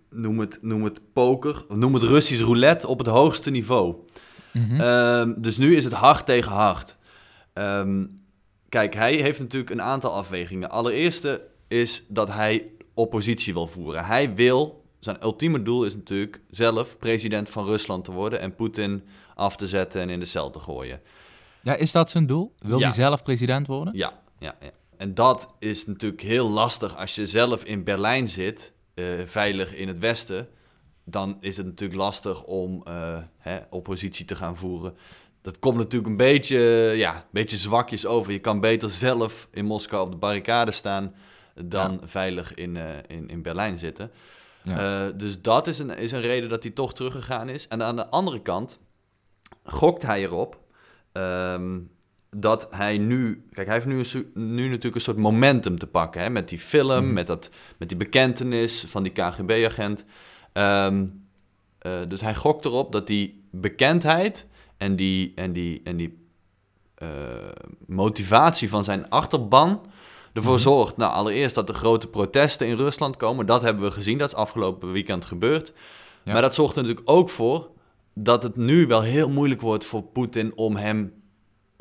noem 0.10 0.39
het, 0.39 0.60
noem 0.62 0.84
het 0.84 1.01
poker, 1.13 1.65
noem 1.70 1.93
het 1.93 2.03
Russisch 2.03 2.43
roulette 2.43 2.88
op 2.88 2.98
het 2.98 3.08
hoogste 3.08 3.51
niveau. 3.51 3.96
Mhm. 4.53 4.81
Ehm, 4.81 5.33
dus 5.38 5.57
nu 5.57 5.75
is 5.75 5.83
het 5.83 5.93
hard 5.93 6.25
tegen 6.25 6.51
hard. 6.51 6.98
Ehm, 7.53 8.05
kijk, 8.69 8.93
hij 8.93 9.15
heeft 9.15 9.39
natuurlijk 9.39 9.72
een 9.72 9.81
aantal 9.81 10.13
afwegingen. 10.13 10.69
Allereerste 10.69 11.41
is 11.67 12.03
dat 12.07 12.29
hij 12.29 12.67
oppositie 12.93 13.53
wil 13.53 13.67
voeren. 13.67 14.05
Hij 14.05 14.36
wil, 14.36 14.83
zijn 15.00 15.17
ultieme 15.24 15.62
doel 15.62 15.86
is 15.86 15.95
natuurlijk 15.95 16.41
zelf 16.50 16.98
president 16.98 17.50
van 17.50 17.65
Rusland 17.65 18.05
te 18.05 18.12
worden 18.12 18.39
en 18.39 18.55
Poetin 18.55 19.03
af 19.36 19.55
te 19.55 19.67
zetten 19.67 20.01
en 20.01 20.10
in 20.10 20.19
de 20.19 20.25
cel 20.25 20.50
te 20.50 20.60
gooien. 20.60 21.01
Ja, 21.62 21.75
is 21.75 21.91
dat 21.91 22.10
zijn 22.10 22.25
doel? 22.25 22.53
Wil 22.60 22.79
hij 22.79 22.91
zelf 22.91 23.24
president 23.24 23.67
worden? 23.67 23.98
Ja, 23.98 24.19
ja, 24.39 24.55
ja. 24.62 24.72
En 24.98 25.13
dat 25.13 25.50
is 25.60 25.86
natuurlijk 25.86 26.22
heel 26.22 26.50
lastig 26.50 26.98
als 26.98 27.15
je 27.15 27.27
zelf 27.27 27.63
in 27.63 27.83
Berlijn 27.83 28.29
zit 28.29 28.74
uh, 28.95 29.05
veilig 29.25 29.75
in 29.75 29.88
het 29.88 30.00
Westen, 30.00 30.48
dan 31.03 31.38
is 31.39 31.57
het 31.57 31.65
natuurlijk 31.65 32.00
lastig 32.00 32.43
om 32.43 32.83
uh, 32.88 33.17
hè, 33.38 33.60
oppositie 33.69 34.25
te 34.25 34.36
gaan 34.36 34.57
voeren. 34.57 34.95
Dat 35.41 35.60
komt 35.60 35.77
natuurlijk 35.77 36.12
een 36.12 36.17
beetje, 36.17 36.60
ja, 36.95 37.15
een 37.15 37.22
beetje 37.31 37.57
zwakjes 37.57 38.05
over. 38.05 38.31
Je 38.31 38.39
kan 38.39 38.60
beter 38.60 38.89
zelf 38.89 39.48
in 39.51 39.65
Moskou 39.65 40.05
op 40.05 40.12
de 40.12 40.17
barricade 40.17 40.72
staan 40.72 41.13
dan 41.55 42.01
veilig 42.03 42.53
in, 42.53 42.75
uh, 42.75 42.89
in, 43.07 43.29
in 43.29 43.41
Berlijn 43.41 43.77
zitten. 43.77 44.12
Ja. 44.63 45.12
dus 45.12 45.41
dat 45.41 45.67
is 45.67 45.79
een, 45.79 45.98
is 45.98 46.12
een 46.12 46.22
reden 46.22 46.50
dat 46.50 46.63
hij 46.63 46.72
toch 46.72 46.93
teruggegaan 46.93 47.50
is. 47.50 47.67
En 47.67 47.83
aan 47.83 47.95
de 47.95 48.07
andere 48.10 48.41
kant 48.41 48.79
gokt 49.63 50.01
hij 50.01 50.22
erop 50.22 50.60
um, 51.13 51.91
dat 52.29 52.67
hij 52.72 52.98
nu... 52.98 53.45
Kijk, 53.51 53.67
hij 53.67 53.75
heeft 53.75 53.88
nu, 53.88 54.00
een, 54.33 54.55
nu 54.55 54.63
natuurlijk 54.63 54.95
een 54.95 55.01
soort 55.01 55.17
momentum 55.17 55.79
te 55.79 55.88
pakken. 55.88 56.22
Hè? 56.22 56.29
Met 56.29 56.50
die 56.50 56.60
film, 56.60 57.03
mhm. 57.05 57.13
met, 57.13 57.27
dat, 57.27 57.50
met 57.77 57.89
die 57.89 57.98
bekentenis 57.98 58.86
van 58.88 59.03
die 59.03 59.12
KGB-agent. 59.12 60.05
Ehm, 60.53 61.05
eh, 61.79 61.91
dus 62.07 62.22
hij 62.22 62.36
gokt 62.36 62.65
erop 62.65 62.91
dat 62.91 63.07
die 63.07 63.43
bekendheid 63.51 64.48
en 64.77 64.95
die, 64.95 65.31
en 65.36 65.53
die, 65.53 65.81
en 65.83 65.98
die 65.98 66.22
uh, 67.03 67.10
motivatie 67.86 68.69
van 68.69 68.83
zijn 68.83 69.10
achterban 69.10 69.86
ervoor 70.33 70.53
mm 70.53 70.60
zorgt, 70.60 70.98
nou 70.98 71.13
allereerst 71.13 71.55
dat 71.55 71.69
er 71.69 71.75
grote 71.75 72.07
protesten 72.07 72.67
in 72.67 72.77
Rusland 72.77 73.17
komen. 73.17 73.45
Dat 73.45 73.62
hebben 73.62 73.83
we 73.83 73.91
gezien, 73.91 74.17
dat 74.17 74.27
is 74.27 74.36
afgelopen 74.36 74.91
weekend 74.91 75.25
gebeurd. 75.25 75.74
Maar 76.24 76.41
dat 76.41 76.55
zorgt 76.55 76.75
er 76.75 76.81
natuurlijk 76.81 77.10
ook 77.10 77.29
voor 77.29 77.69
dat 78.13 78.43
het 78.43 78.55
nu 78.55 78.88
wel 78.88 79.01
heel 79.01 79.29
moeilijk 79.29 79.62
wordt 79.62 79.86
voor 79.86 80.03
Poetin 80.03 80.57
om 80.57 80.75
hem 80.75 81.23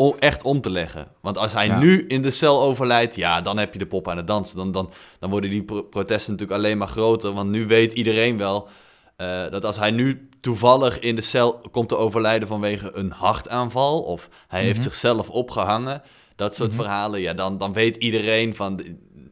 om 0.02 0.16
echt 0.18 0.42
om 0.42 0.60
te 0.60 0.70
leggen. 0.70 1.08
Want 1.20 1.38
als 1.38 1.52
hij 1.52 1.68
nu 1.68 2.04
in 2.06 2.22
de 2.22 2.30
cel 2.30 2.62
overlijdt, 2.62 3.14
ja, 3.14 3.40
dan 3.40 3.58
heb 3.58 3.72
je 3.72 3.78
de 3.78 3.86
pop 3.86 4.08
aan 4.08 4.16
het 4.16 4.26
dansen. 4.26 4.56
Dan, 4.56 4.72
dan, 4.72 4.90
dan 5.18 5.30
worden 5.30 5.50
die 5.50 5.64
protesten 5.64 6.32
natuurlijk 6.32 6.58
alleen 6.60 6.78
maar 6.78 6.88
groter. 6.88 7.32
Want 7.32 7.50
nu 7.50 7.66
weet 7.66 7.92
iedereen 7.92 8.38
wel 8.38 8.68
uh, 9.16 9.50
dat 9.50 9.64
als 9.64 9.78
hij 9.78 9.90
nu 9.90 10.28
toevallig 10.40 10.98
in 10.98 11.14
de 11.14 11.20
cel 11.20 11.60
komt 11.70 11.88
te 11.88 11.96
overlijden 11.96 12.48
vanwege 12.48 12.96
een 12.96 13.10
hartaanval... 13.10 14.02
of 14.02 14.28
hij 14.48 14.62
heeft 14.62 14.78
mhm. 14.78 14.88
zichzelf 14.88 15.30
opgehangen, 15.30 16.02
dat 16.36 16.54
soort 16.54 16.72
mhm. 16.72 16.80
verhalen... 16.80 17.20
ja, 17.20 17.32
dan, 17.32 17.58
dan 17.58 17.72
weet 17.72 17.96
iedereen 17.96 18.54
van... 18.54 18.80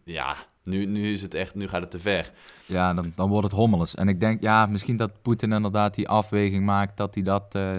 ja, 0.05 0.37
nu, 0.65 0.87
nu 0.87 1.13
is 1.13 1.23
het 1.23 1.35
echt, 1.35 1.55
nu 1.55 1.69
gaat 1.69 1.81
het 1.81 1.91
te 1.91 2.01
ver. 2.01 2.31
Ja, 2.67 2.95
dan, 2.95 3.13
dan 3.15 3.29
wordt 3.29 3.47
het 3.47 3.57
hommeles. 3.57 3.95
En 3.95 4.09
ik 4.09 4.21
denk, 4.21 4.43
ja, 4.43 4.67
misschien 4.67 4.97
dat 4.97 5.23
Poetin 5.23 5.53
inderdaad 5.53 5.95
die 5.95 6.09
afweging 6.09 6.65
maakt... 6.65 6.97
dat 6.97 7.15
hij 7.15 7.23
dat... 7.23 7.55
Uh, 7.57 7.79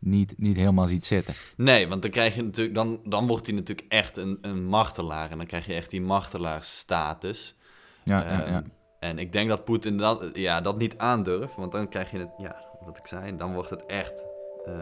niet, 0.00 0.34
niet 0.36 0.56
helemaal 0.56 0.86
ziet 0.86 1.06
zitten. 1.06 1.34
Nee, 1.56 1.88
want 1.88 2.02
dan, 2.02 2.10
krijg 2.10 2.34
je 2.34 2.42
natuurlijk, 2.42 2.74
dan, 2.74 3.00
dan 3.04 3.26
wordt 3.26 3.46
hij 3.46 3.54
natuurlijk 3.54 3.92
echt 3.92 4.16
een, 4.16 4.38
een 4.40 4.64
martelaar. 4.64 5.30
En 5.30 5.36
dan 5.36 5.46
krijg 5.46 5.66
je 5.66 5.74
echt 5.74 5.90
die 5.90 6.02
martelaarsstatus. 6.02 7.56
Ja, 8.04 8.22
ja, 8.22 8.30
ja. 8.30 8.44
Ehm, 8.44 8.62
en 8.98 9.18
ik 9.18 9.32
denk 9.32 9.48
dat 9.48 9.64
Poetin 9.64 9.96
dat, 9.96 10.24
ja, 10.32 10.60
dat 10.60 10.78
niet 10.78 10.98
aandurft. 10.98 11.56
Want 11.56 11.72
dan 11.72 11.88
krijg 11.88 12.10
je 12.10 12.18
het, 12.18 12.30
ja, 12.38 12.56
wat 12.84 12.96
ik 12.96 13.06
zei, 13.06 13.36
dan 13.36 13.52
wordt 13.52 13.70
het 13.70 13.86
echt, 13.86 14.24
uh, 14.66 14.74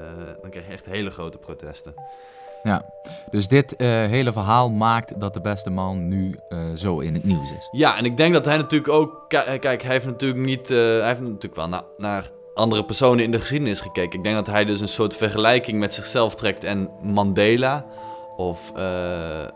dan 0.43 0.51
krijg 0.51 0.67
je 0.67 0.73
echt 0.73 0.87
hele 0.87 1.11
grote 1.11 1.39
protesten. 1.39 1.95
Ja, 2.63 2.85
dus 3.31 3.49
dit 3.49 3.73
uh, 3.73 3.89
hele 3.89 4.33
verhaal 4.33 4.71
maakt 4.71 5.21
dat 5.21 5.35
de 5.35 5.41
beste 5.41 5.71
man 5.71 6.09
nu 6.09 6.39
uh, 6.49 6.73
zo 6.75 6.99
in 6.99 7.15
het 7.15 7.25
nieuws 7.25 7.53
is. 7.53 7.69
Ja, 7.71 7.97
en 7.97 8.05
ik 8.05 8.17
denk 8.17 8.35
dat 8.35 8.45
hij 8.45 8.57
natuurlijk 8.57 8.93
ook, 8.93 9.25
kijk, 9.29 9.83
hij 9.83 9.93
heeft 9.93 10.07
natuurlijk 10.07 10.41
niet, 10.41 10.69
hij 10.69 11.07
heeft 11.07 11.21
natuurlijk 11.21 11.57
wel 11.57 11.69
naar, 11.69 11.85
naar 11.97 12.31
andere 12.59 12.85
personen 12.85 13.25
in 13.25 13.31
de 13.31 13.39
geschiedenis 13.39 13.81
gekeken. 13.81 14.19
Ik 14.19 14.25
denk 14.25 14.37
dat 14.37 14.47
hij 14.47 14.65
dus 14.65 14.81
een 14.81 14.89
soort 14.89 15.17
vergelijking 15.17 15.79
met 15.79 15.95
zichzelf 15.95 16.35
trekt 16.35 16.65
en 16.65 16.91
Mandela 17.03 17.85
of 18.37 18.73
uh, 18.77 18.83
uh, 18.83 19.47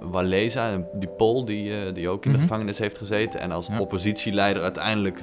Walesa, 0.00 0.84
die 0.92 1.08
Pool 1.08 1.44
die, 1.44 1.70
uh, 1.70 1.76
die 1.94 2.08
ook 2.08 2.24
in 2.24 2.30
de 2.30 2.36
mhm. 2.36 2.46
gevangenis 2.46 2.78
heeft 2.78 2.98
gezeten 2.98 3.40
en 3.40 3.52
als 3.52 3.70
oppositieleider 3.78 4.62
uiteindelijk 4.62 5.18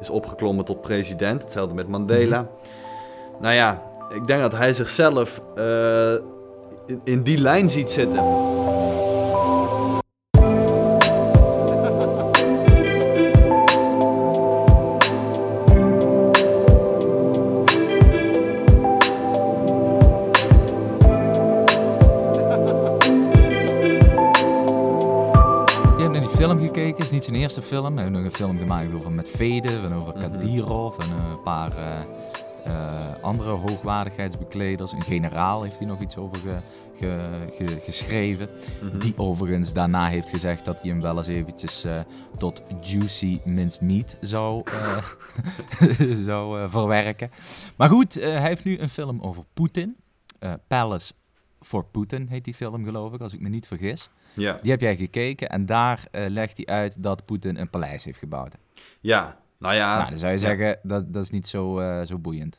is 0.00 0.10
opgeklommen 0.10 0.64
tot 0.64 0.80
president. 0.80 1.42
Hetzelfde 1.42 1.74
met 1.74 1.88
Mandela. 1.88 2.40
Mhm. 2.40 3.42
Nou 3.42 3.54
ja, 3.54 3.82
ik 4.14 4.26
denk 4.26 4.40
dat 4.40 4.52
hij 4.52 4.72
zichzelf 4.72 5.40
in 7.04 7.22
die 7.22 7.38
lijn 7.38 7.68
ziet 7.68 7.90
zitten. 7.90 8.24
Eerste 27.58 27.74
film. 27.74 27.94
Hij 27.94 28.04
heeft 28.04 28.16
nog 28.16 28.24
een 28.24 28.36
film 28.36 28.58
gemaakt 28.58 28.94
over 28.94 29.12
Medvedev 29.12 29.84
en 29.84 29.92
over 29.92 30.16
mhm. 30.16 30.20
Kadyrov 30.20 30.98
en 30.98 31.10
een 31.10 31.42
paar 31.42 31.72
andere 33.22 33.50
hoogwaardigheidsbekleders. 33.50 34.92
Een 34.92 35.02
generaal 35.02 35.62
heeft 35.62 35.78
hij 35.78 35.86
nog 35.86 36.00
iets 36.00 36.16
over 36.16 36.62
geschreven. 37.80 38.48
Mhm. 38.82 38.98
Die 38.98 39.14
overigens 39.16 39.72
daarna 39.72 40.06
heeft 40.08 40.28
gezegd 40.28 40.64
dat 40.64 40.80
hij 40.80 40.90
hem 40.90 41.00
wel 41.00 41.16
eens 41.16 41.26
eventjes 41.26 41.86
tot 42.38 42.62
juicy 42.80 43.40
minced 43.44 43.80
meat 43.80 44.16
zou, 44.20 44.62
zou 46.26 46.70
verwerken. 46.70 47.30
Maar 47.76 47.88
goed, 47.88 48.14
hij 48.14 48.40
heeft 48.40 48.64
nu 48.64 48.78
een 48.78 48.88
film 48.88 49.20
over 49.20 49.44
Poetin. 49.54 49.96
Palace 50.68 51.12
for 51.60 51.84
Putin 51.84 52.26
heet 52.28 52.44
die 52.44 52.54
film 52.54 52.84
geloof 52.84 53.12
ik, 53.12 53.20
als 53.20 53.32
ik 53.32 53.40
me 53.40 53.48
niet 53.48 53.66
vergis. 53.66 54.10
Ja. 54.34 54.58
Die 54.62 54.70
heb 54.70 54.80
jij 54.80 54.96
gekeken 54.96 55.48
en 55.48 55.66
daar 55.66 56.04
legt 56.10 56.56
hij 56.56 56.66
uit 56.66 57.02
dat 57.02 57.24
Poetin 57.24 57.56
een 57.56 57.70
paleis 57.70 58.04
heeft 58.04 58.18
gebouwd. 58.18 58.54
Ja, 59.00 59.38
nou 59.58 59.74
ja. 59.74 59.96
Nou, 59.96 60.10
dan 60.10 60.18
zou 60.18 60.32
je 60.32 60.38
zeggen, 60.38 60.78
dat, 60.82 61.12
dat 61.12 61.22
is 61.22 61.30
niet 61.30 61.48
zo, 61.48 61.82
zo 62.04 62.18
boeiend. 62.18 62.58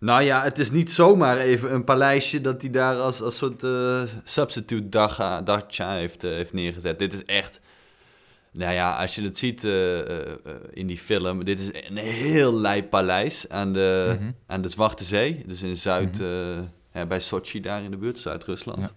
Nou 0.00 0.22
ja, 0.22 0.42
het 0.42 0.58
is 0.58 0.70
niet 0.70 0.92
zomaar 0.92 1.38
even 1.38 1.74
een 1.74 1.84
paleisje 1.84 2.40
dat 2.40 2.62
hij 2.62 2.70
daar 2.70 2.96
als, 2.96 3.22
als 3.22 3.36
soort 3.36 3.62
uh, 3.62 4.02
substitute 4.24 4.88
dacha, 4.88 5.42
dacha 5.42 5.92
heeft, 5.92 6.22
heeft 6.22 6.52
neergezet. 6.52 6.98
Dit 6.98 7.12
is 7.12 7.24
echt, 7.24 7.60
nou 8.50 8.72
ja, 8.74 8.96
als 9.00 9.14
je 9.14 9.22
het 9.22 9.38
ziet 9.38 9.64
uh, 9.64 9.98
in 10.70 10.86
die 10.86 10.98
film, 10.98 11.44
dit 11.44 11.60
is 11.60 11.70
een 11.88 11.96
heel 11.96 12.54
lijp 12.54 12.90
paleis 12.90 13.48
aan 13.48 13.72
de, 13.72 14.16
mm 14.20 14.34
aan 14.46 14.60
de 14.60 14.68
Zwarte 14.68 15.04
Zee. 15.04 15.44
Dus 15.46 15.62
in 15.62 15.76
Zuid, 15.76 16.20
mm 16.20 16.74
bij 17.04 17.20
Sochi 17.20 17.60
daar 17.60 17.82
in 17.82 17.90
de 17.90 17.96
buurt, 17.96 18.18
Zuid-Rusland. 18.18 18.92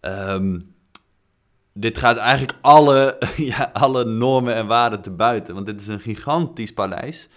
Ja. 0.00 0.34
Um, 0.34 0.74
dit 1.72 1.98
gaat 1.98 2.16
eigenlijk 2.16 2.58
alle, 2.60 3.18
ja, 3.36 3.70
alle 3.72 4.04
normen 4.04 4.54
en 4.54 4.66
waarden 4.66 5.00
te 5.00 5.10
buiten. 5.10 5.54
Want 5.54 5.66
dit 5.66 5.80
is 5.80 5.86
een 5.86 6.00
gigantisch 6.00 6.72
paleis. 6.72 7.28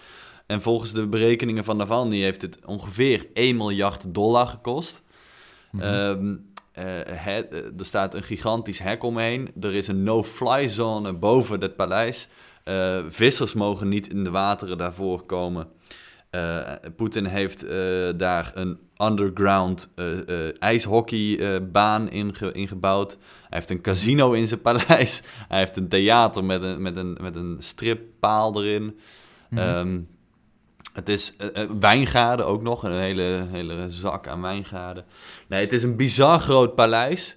En 0.46 0.62
volgens 0.62 0.92
de 0.92 1.06
berekeningen 1.06 1.64
van 1.64 1.76
Navalny 1.76 2.20
heeft 2.20 2.42
het 2.42 2.58
ongeveer 2.64 3.26
1 3.34 3.56
miljard 3.56 4.14
dollar 4.14 4.46
gekost. 4.46 5.02
Mhm. 5.70 5.82
Ehm, 5.82 6.34
eh, 6.72 7.36
er 7.78 7.84
staat 7.84 8.14
een 8.14 8.22
gigantisch 8.22 8.78
hek 8.78 9.02
omheen. 9.02 9.50
Er 9.60 9.74
is 9.74 9.88
een 9.88 10.02
no-fly 10.02 10.68
zone 10.68 11.12
boven 11.12 11.60
het 11.60 11.76
paleis. 11.76 12.28
Uh, 12.64 12.98
vissers 13.08 13.54
mogen 13.54 13.88
niet 13.88 14.08
in 14.08 14.24
de 14.24 14.30
wateren 14.30 14.78
daarvoor 14.78 15.22
komen. 15.22 15.68
Uh, 16.30 16.72
Poetin 16.96 17.24
heeft 17.24 17.66
daar 18.18 18.50
een 18.54 18.78
underground 18.96 19.90
ijshockeybaan 20.58 22.10
inge 22.10 22.52
ingebouwd. 22.52 23.12
Hij 23.12 23.58
heeft 23.58 23.70
een 23.70 23.80
casino 23.80 24.32
in 24.32 24.46
zijn 24.46 24.60
paleis. 24.60 25.22
Hij 25.48 25.58
heeft 25.58 25.76
een 25.76 25.88
theater 25.88 26.44
met 26.44 26.62
een, 26.62 26.82
met 26.82 26.96
een, 26.96 27.16
met 27.20 27.36
een 27.36 27.56
strippaal 27.58 28.62
erin. 28.62 28.98
Mm 29.48 30.08
het 30.92 31.08
is 31.08 31.36
wijngaarden 31.80 32.46
ook 32.46 32.62
nog, 32.62 32.82
een 32.82 32.98
hele, 32.98 33.46
hele 33.50 33.90
zak 33.90 34.28
aan 34.28 34.40
wijngaarden. 34.40 35.04
Nee, 35.48 35.60
het 35.60 35.72
is 35.72 35.82
een 35.82 35.96
bizar 35.96 36.38
groot 36.38 36.74
paleis. 36.74 37.36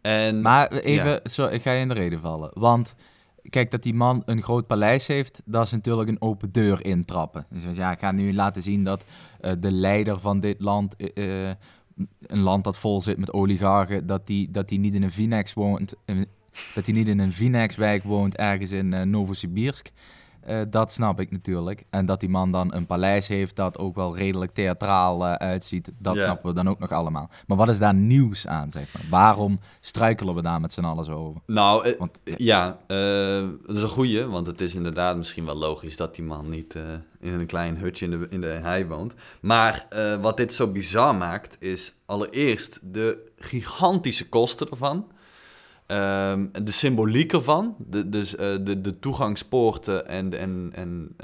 En, 0.00 0.40
maar 0.40 0.72
even, 0.72 1.20
zo, 1.24 1.46
ik 1.46 1.62
ga 1.62 1.72
je 1.72 1.80
in 1.80 1.88
de 1.88 1.94
reden 1.94 2.20
vallen. 2.20 2.50
Want 2.52 2.94
kijk, 3.50 3.70
dat 3.70 3.82
die 3.82 3.94
man 3.94 4.22
een 4.24 4.42
groot 4.42 4.66
paleis 4.66 5.06
heeft, 5.06 5.42
dat 5.44 5.64
is 5.64 5.70
natuurlijk 5.70 6.08
een 6.08 6.20
open 6.20 6.52
deur 6.52 6.84
intrappen. 6.84 7.46
Dus 7.50 7.76
ja, 7.76 7.92
ik 7.92 7.98
ga 7.98 8.12
nu 8.12 8.34
laten 8.34 8.62
zien 8.62 8.84
dat 8.84 9.04
uh, 9.40 9.52
de 9.58 9.72
leider 9.72 10.18
van 10.20 10.40
dit 10.40 10.60
land, 10.60 10.94
uh, 10.98 11.50
een 12.26 12.38
land 12.38 12.64
dat 12.64 12.78
vol 12.78 13.00
zit 13.00 13.18
met 13.18 13.32
oligarchen, 13.32 14.06
dat 14.06 14.26
die, 14.26 14.50
dat 14.50 14.68
die 14.68 14.78
niet 14.78 14.94
in 14.94 15.02
een 15.02 15.10
Vinex 15.10 15.54
woont, 15.54 15.94
dat 16.74 16.84
hij 16.84 16.94
niet 16.94 17.08
in 17.08 17.18
een 17.18 17.32
Vinex-wijk 17.32 18.02
woont 18.02 18.36
ergens 18.36 18.72
in 18.72 19.10
Novosibirsk. 19.10 19.90
Uh, 20.48 20.60
dat 20.70 20.92
snap 20.92 21.20
ik 21.20 21.30
natuurlijk. 21.30 21.84
En 21.90 22.06
dat 22.06 22.20
die 22.20 22.28
man 22.28 22.52
dan 22.52 22.74
een 22.74 22.86
paleis 22.86 23.28
heeft 23.28 23.56
dat 23.56 23.78
ook 23.78 23.94
wel 23.94 24.16
redelijk 24.16 24.54
theatraal 24.54 25.26
uh, 25.26 25.32
uitziet, 25.32 25.90
dat 25.98 26.16
snappen 26.16 26.48
we 26.48 26.54
dan 26.54 26.68
ook 26.68 26.78
nog 26.78 26.90
allemaal. 26.90 27.30
Maar 27.46 27.56
wat 27.56 27.68
is 27.68 27.78
daar 27.78 27.94
nieuws 27.94 28.46
aan, 28.46 28.70
zeg 28.70 28.94
maar? 28.94 29.02
Waarom 29.10 29.58
struikelen 29.80 30.34
we 30.34 30.42
daar 30.42 30.60
met 30.60 30.72
z'n 30.72 30.84
allen 30.84 31.04
zo 31.04 31.14
over? 31.14 31.40
Nou, 31.46 31.88
uh, 31.88 31.98
want, 31.98 32.18
ja, 32.36 32.78
dat 33.66 33.76
is 33.76 33.82
een 33.82 33.88
goeie, 33.88 34.26
want 34.26 34.46
het 34.46 34.60
is 34.60 34.74
inderdaad 34.74 35.16
misschien 35.16 35.44
wel 35.44 35.56
logisch 35.56 35.96
dat 35.96 36.14
die 36.14 36.24
man 36.24 36.48
niet 36.48 36.74
in 37.20 37.32
een 37.32 37.46
klein 37.46 37.76
hutje 37.76 38.04
in 38.04 38.10
de, 38.10 38.26
in 38.30 38.40
de 38.40 38.46
hei 38.46 38.86
woont. 38.86 39.14
Maar 39.40 39.86
wat 40.20 40.36
dit 40.36 40.54
zo 40.54 40.66
bizar 40.66 41.14
maakt, 41.14 41.56
is 41.60 41.94
allereerst 42.06 42.80
de 42.82 43.30
gigantische 43.36 44.28
kosten 44.28 44.70
ervan. 44.70 45.06
Ehm, 45.88 46.46
de 46.64 46.70
symboliek 46.70 47.32
ervan, 47.32 47.74
de, 47.78 48.08
dus 48.08 48.34
uh, 48.34 48.38
de, 48.60 48.80
de 48.80 48.98
toegangspoorten 48.98 50.08
en... 50.08 50.38
en, 50.38 50.70
en 50.74 51.16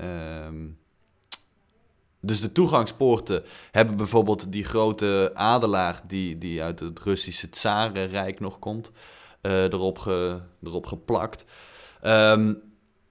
um, 0.46 0.78
dus 2.20 2.40
de 2.40 2.52
toegangspoorten 2.52 3.42
hebben 3.70 3.96
bijvoorbeeld 3.96 4.52
die 4.52 4.64
grote 4.64 5.30
adelaar 5.34 6.00
die, 6.06 6.38
die 6.38 6.62
uit 6.62 6.80
het 6.80 7.00
Russische 7.00 7.50
Tsarenrijk 7.50 8.40
nog 8.40 8.58
komt, 8.58 8.90
uh, 9.42 9.62
erop, 9.62 9.98
ge, 9.98 10.40
erop 10.62 10.86
geplakt. 10.86 11.44
Um, 12.02 12.62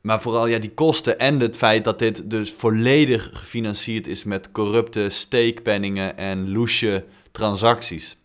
maar 0.02 0.22
vooral 0.22 0.48
ja, 0.48 0.60
die 0.60 0.74
kosten 0.74 1.20
en 1.20 1.40
het 1.40 1.58
feit 1.58 1.84
dat 1.84 2.00
dit 2.00 2.30
dus 2.30 2.52
volledig 2.52 3.30
gefinancierd 3.34 4.08
is 4.08 4.24
met 4.24 4.52
corrupte 4.52 5.10
steekpenningen 5.10 6.18
en 6.18 6.52
loesje 6.52 7.06
transacties. 7.32 8.18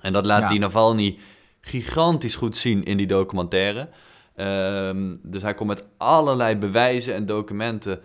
En 0.00 0.12
dat 0.12 0.26
laat 0.26 0.40
ja. 0.40 0.48
die 0.48 0.58
Navalny 0.58 1.18
gigantisch 1.62 2.34
goed 2.34 2.56
zien 2.56 2.84
in 2.84 2.96
die 2.96 3.06
documentaire. 3.06 3.88
Um, 4.36 5.20
dus 5.22 5.42
hij 5.42 5.54
komt 5.54 5.68
met 5.68 5.86
allerlei 5.96 6.56
bewijzen 6.56 7.14
en 7.14 7.26
documenten 7.26 8.00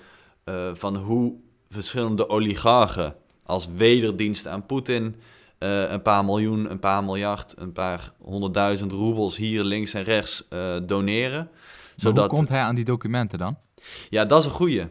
uh, 0.45 0.69
van 0.73 0.95
hoe 0.95 1.33
verschillende 1.69 2.29
oligarchen 2.29 3.15
als 3.43 3.67
wederdienst 3.75 4.47
aan 4.47 4.65
Poetin 4.65 5.15
uh, 5.59 5.91
een 5.91 6.01
paar 6.01 6.25
miljoen, 6.25 6.71
een 6.71 6.79
paar 6.79 7.03
miljard, 7.03 7.53
een 7.57 7.71
paar 7.71 8.13
honderdduizend 8.21 8.91
roebels 8.91 9.37
hier 9.37 9.63
links 9.63 9.93
en 9.93 10.03
rechts 10.03 10.47
uh, 10.49 10.75
doneren. 10.83 11.49
Zodat... 11.95 12.29
hoe 12.29 12.37
komt 12.37 12.49
hij 12.49 12.61
aan 12.61 12.75
die 12.75 12.85
documenten 12.85 13.39
dan? 13.39 13.57
Ja, 14.09 14.25
dat 14.25 14.39
is 14.39 14.45
een 14.45 14.51
goeie. 14.51 14.79
Uh, 14.81 14.87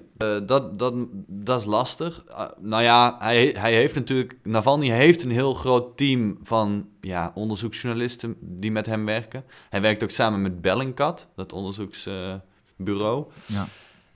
dat, 0.47 0.79
dat, 0.79 0.95
dat 1.27 1.61
is 1.61 1.67
lastig. 1.67 2.25
Uh, 2.29 2.45
nou 2.61 2.83
ja, 2.83 3.17
hij, 3.19 3.55
hij 3.59 3.75
heeft 3.75 3.95
natuurlijk... 3.95 4.39
Navalny 4.43 4.91
heeft 4.91 5.23
een 5.23 5.31
heel 5.31 5.55
groot 5.55 5.97
team 5.97 6.39
van 6.43 6.89
ja, 7.01 7.33
onderzoeksjournalisten 7.35 8.37
die 8.41 8.73
met 8.73 8.87
hem 8.87 9.05
werken. 9.05 9.45
Hij 9.69 9.81
werkt 9.81 10.03
ook 10.03 10.11
samen 10.11 10.43
met 10.43 10.61
Bellingcat, 10.61 11.29
dat 11.37 11.53
onderzoeksbureau. 11.53 13.25
Uh, 13.29 13.57
ja. 13.57 13.69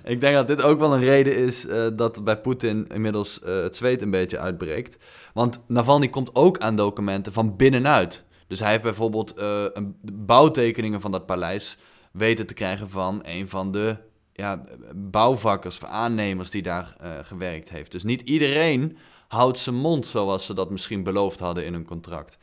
Ik 0.05 0.21
denk 0.21 0.35
dat 0.35 0.47
dit 0.47 0.63
ook 0.63 0.79
wel 0.79 0.95
een 0.95 1.01
reden 1.01 1.37
is 1.37 1.67
uh, 1.67 1.87
dat 1.93 2.25
bij 2.25 2.41
Poetin 2.41 2.87
inmiddels 2.89 3.41
het 3.45 3.77
zweet 3.77 4.03
een 4.03 4.11
beetje 4.11 4.39
uitbreekt. 4.39 4.99
Want 5.35 5.61
Navalny 5.67 6.09
komt 6.09 6.35
ook 6.35 6.59
aan 6.59 6.77
documenten 6.77 7.33
van 7.33 7.57
binnenuit. 7.57 8.25
Dus 8.47 8.61
hij 8.61 8.71
heeft 8.71 8.83
bijvoorbeeld 8.83 9.33
een, 9.37 9.97
bouwtekeningen 10.13 11.01
van 11.01 11.11
dat 11.11 11.27
paleis 11.27 11.79
weten 12.13 12.47
te 12.47 12.55
krijgen 12.55 12.91
van 12.91 13.21
een 13.23 13.49
van 13.49 13.73
de 13.73 13.97
ja, 14.41 14.65
bouwvakkers, 14.95 15.85
aannemers 15.85 16.51
die 16.51 16.63
daar 16.63 16.97
uh, 17.03 17.19
gewerkt 17.23 17.71
heeft. 17.71 17.93
Dus 17.93 18.05
niet 18.05 18.21
iedereen 18.23 18.97
houdt 19.29 19.59
zijn 19.59 19.77
mond 19.77 20.07
zoals 20.07 20.47
ze 20.47 20.55
dat 20.55 20.71
misschien 20.71 21.03
beloofd 21.03 21.39
hadden 21.39 21.65
in 21.65 21.73
hun 21.73 21.85
contract. 21.85 22.39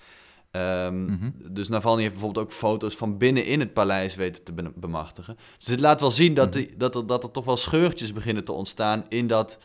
Um, 0.52 0.62
mm-hmm. 1.06 1.34
Dus 1.52 1.68
Navalny 1.68 2.02
heeft 2.02 2.14
bijvoorbeeld 2.14 2.46
ook 2.46 2.52
foto's 2.52 2.96
van 2.96 3.18
binnen 3.18 3.46
in 3.46 3.60
het 3.60 3.74
paleis 3.74 4.16
weten 4.16 4.44
te 4.44 4.54
bemachtigen. 4.76 5.38
Dus 5.58 5.66
dit 5.66 5.80
laat 5.80 6.00
wel 6.00 6.12
zien 6.12 6.34
dat, 6.34 6.54
die, 6.54 6.78
dat, 6.78 6.96
er, 6.96 7.08
dat 7.08 7.24
er 7.24 7.32
toch 7.32 7.46
wel 7.46 7.58
scheurtjes 7.58 8.14
beginnen 8.14 8.44
te 8.44 8.52
ontstaan 8.52 9.06
in 9.10 9.28
dat 9.28 9.58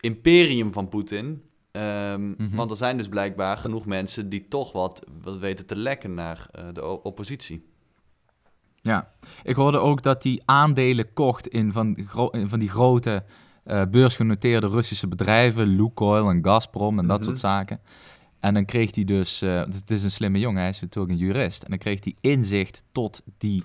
imperium 0.00 0.72
van 0.72 0.88
Poetin. 0.88 1.26
Um, 1.72 1.82
mm-hmm. 1.82 2.56
Want 2.56 2.70
er 2.70 2.76
zijn 2.76 2.96
dus 2.96 3.08
blijkbaar 3.08 3.56
genoeg 3.56 3.86
mensen 3.86 4.28
die 4.28 4.48
toch 4.48 4.72
wat, 4.72 5.06
wat 5.22 5.38
weten 5.38 5.66
te 5.66 5.76
lekken 5.76 6.14
naar 6.14 6.46
uh, 6.58 6.64
de 6.72 7.02
oppositie. 7.02 7.71
Ja, 8.82 9.08
ik 9.42 9.56
hoorde 9.56 9.78
ook 9.78 10.02
dat 10.02 10.22
hij 10.22 10.40
aandelen 10.44 11.12
kocht 11.12 11.46
in 11.46 11.72
van, 11.72 11.96
in 12.30 12.48
van 12.48 12.58
die 12.58 12.68
grote 12.68 13.24
uh, 13.66 13.82
beursgenoteerde 13.90 14.68
Russische 14.68 15.08
bedrijven, 15.08 15.66
Lukoil 15.66 16.30
en 16.30 16.44
Gazprom 16.44 16.98
en 16.98 17.06
dat 17.06 17.18
mhm. 17.18 17.26
soort 17.28 17.38
zaken. 17.38 17.80
En 18.40 18.54
dan 18.54 18.64
kreeg 18.64 18.94
hij 18.94 19.04
dus, 19.04 19.42
uh, 19.42 19.60
het 19.60 19.90
is 19.90 20.04
een 20.04 20.10
slimme 20.10 20.38
jongen, 20.38 20.60
hij 20.60 20.68
is 20.68 20.80
natuurlijk 20.80 21.12
een 21.12 21.18
jurist. 21.18 21.62
En 21.62 21.70
dan 21.70 21.78
kreeg 21.78 22.04
hij 22.04 22.14
inzicht 22.20 22.82
tot 22.92 23.22
die 23.38 23.64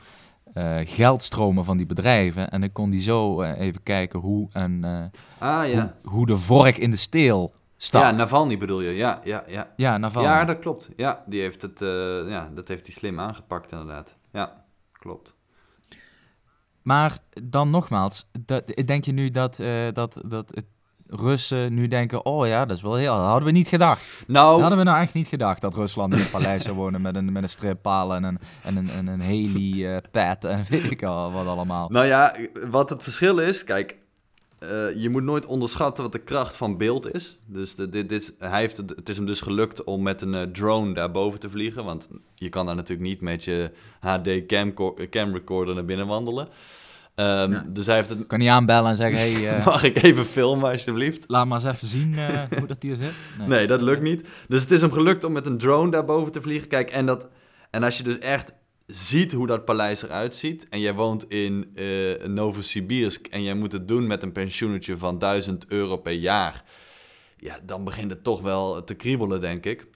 uh, 0.53 0.75
geldstromen 0.83 1.65
van 1.65 1.77
die 1.77 1.85
bedrijven. 1.85 2.49
En 2.49 2.61
dan 2.61 2.71
kon 2.71 2.89
hij 2.89 3.01
zo 3.01 3.41
even 3.41 3.83
kijken 3.83 4.19
hoe, 4.19 4.49
en, 4.51 4.83
ah, 5.37 5.69
ja. 5.69 5.95
hoe, 6.03 6.11
hoe, 6.11 6.25
de 6.25 6.37
vork 6.37 6.77
in 6.77 6.89
de 6.89 6.95
steel 6.95 7.53
stak. 7.77 8.01
Ja, 8.01 8.11
Navalny 8.11 8.57
bedoel 8.57 8.81
je, 8.81 8.91
ja. 8.91 9.21
Ja, 9.23 9.43
ja. 9.47 9.73
ja, 9.75 9.97
Navalny. 9.97 10.29
ja 10.29 10.45
dat 10.45 10.59
klopt. 10.59 10.89
Ja, 10.95 11.23
die 11.25 11.41
heeft 11.41 11.61
het, 11.61 11.79
ja, 12.27 12.49
dat 12.53 12.67
heeft 12.67 12.85
hij 12.85 12.95
slim 12.95 13.19
aangepakt 13.19 13.71
inderdaad. 13.71 14.15
Ja 14.31 14.65
klopt. 15.07 15.35
Maar 16.81 17.17
dan 17.43 17.69
nogmaals, 17.69 18.29
dat, 18.45 18.81
denk 18.85 19.05
je 19.05 19.11
nu 19.11 19.31
dat, 19.31 19.59
uh, 19.59 19.67
dat, 19.93 20.21
dat 20.25 20.51
het 20.53 20.65
Russen 21.07 21.73
nu 21.73 21.87
denken, 21.87 22.25
oh 22.25 22.47
ja, 22.47 22.65
dat 22.65 22.75
is 22.77 22.81
wel 22.81 22.95
heel... 22.95 23.15
Dat 23.15 23.25
hadden 23.25 23.45
we 23.45 23.51
niet 23.51 23.67
gedacht. 23.67 24.23
Nou... 24.27 24.51
Dat 24.51 24.59
hadden 24.59 24.77
we 24.77 24.83
nou 24.83 25.01
echt 25.01 25.13
niet 25.13 25.27
gedacht, 25.27 25.61
dat 25.61 25.73
Rusland 25.73 26.13
in 26.13 26.19
een 26.19 26.29
paleis 26.29 26.63
zou 26.63 26.75
wonen 26.75 27.01
met 27.01 27.15
een, 27.15 27.31
met 27.31 27.43
een 27.43 27.49
strippaal 27.49 28.15
en 28.15 28.23
een, 28.23 28.39
en 28.63 28.75
een, 28.75 28.89
en 28.89 29.07
een 29.07 29.21
helipad 29.21 30.43
en 30.43 30.65
weet 30.69 30.91
ik 30.91 31.03
al 31.03 31.31
wat 31.31 31.47
allemaal. 31.47 31.89
Nou 31.89 32.05
ja, 32.05 32.35
wat 32.69 32.89
het 32.89 33.03
verschil 33.03 33.37
is, 33.37 33.63
kijk, 33.63 33.97
uh, 34.63 35.01
je 35.01 35.09
moet 35.09 35.23
nooit 35.23 35.45
onderschatten 35.45 36.03
wat 36.03 36.11
de 36.11 36.19
kracht 36.19 36.55
van 36.55 36.77
beeld 36.77 37.13
is. 37.13 37.37
Dus 37.45 37.75
de, 37.75 37.89
dit, 37.89 38.09
dit, 38.09 38.33
hij 38.39 38.59
heeft 38.59 38.77
het, 38.77 38.89
het 38.89 39.09
is 39.09 39.17
hem 39.17 39.25
dus 39.25 39.41
gelukt 39.41 39.83
om 39.83 40.01
met 40.01 40.21
een 40.21 40.33
uh, 40.33 40.41
drone 40.41 40.93
daarboven 40.93 41.39
te 41.39 41.49
vliegen. 41.49 41.85
Want 41.85 42.09
je 42.35 42.49
kan 42.49 42.65
daar 42.65 42.75
natuurlijk 42.75 43.07
niet 43.07 43.21
met 43.21 43.43
je 43.43 43.71
HD 43.99 44.45
cam, 44.47 44.73
cam 45.09 45.33
recorder 45.33 45.75
naar 45.75 45.85
binnen 45.85 46.07
wandelen. 46.07 46.47
Um, 47.15 47.63
Dus 47.73 47.85
hij 47.85 47.95
heeft 47.95 48.09
het... 48.09 48.27
Kan 48.27 48.39
niet 48.39 48.49
aanbellen 48.49 48.89
en 48.89 48.95
zeggen, 48.95 49.17
hey, 49.17 49.59
uh, 49.59 49.65
Mag 49.65 49.83
ik 49.83 50.03
even 50.03 50.25
filmen 50.25 50.71
alsjeblieft? 50.71 51.23
Laat 51.27 51.45
maar 51.45 51.65
eens 51.65 51.75
even 51.75 51.87
zien 51.87 52.15
hoe 52.57 52.67
dat 52.67 52.77
hier 52.79 52.95
zit. 52.95 53.13
Nee. 53.37 53.47
nee, 53.47 53.67
dat 53.67 53.81
lukt 53.81 54.01
niet. 54.01 54.27
Dus 54.47 54.61
het 54.61 54.71
is 54.71 54.81
hem 54.81 54.91
gelukt 54.91 55.23
om 55.23 55.31
met 55.31 55.45
een 55.45 55.57
drone 55.57 55.91
daarboven 55.91 56.31
te 56.31 56.41
vliegen. 56.41 56.67
Kijk, 56.67 56.89
en, 56.89 57.05
dat, 57.05 57.29
en 57.69 57.83
als 57.83 57.97
je 57.97 58.03
dus 58.03 58.19
echt 58.19 58.53
ziet 58.87 59.31
hoe 59.31 59.47
dat 59.47 59.65
paleis 59.65 60.01
eruit 60.01 60.35
ziet 60.35 60.67
en 60.69 60.79
jij 60.79 60.93
woont 60.93 61.29
in 61.29 61.71
uh, 61.75 62.25
Novosibirsk 62.25 63.27
en 63.27 63.43
jij 63.43 63.53
moet 63.53 63.71
het 63.71 63.87
doen 63.87 64.07
met 64.07 64.23
een 64.23 64.31
pensioenetje 64.31 64.97
van 64.97 65.19
1000 65.19 65.67
euro 65.67 65.97
per 65.97 66.13
jaar, 66.13 66.63
ja, 67.37 67.59
dan 67.63 67.83
begint 67.83 68.11
het 68.11 68.23
toch 68.23 68.41
wel 68.41 68.83
te 68.83 68.93
kriebelen, 68.93 69.39
denk 69.39 69.65
ik. 69.65 69.87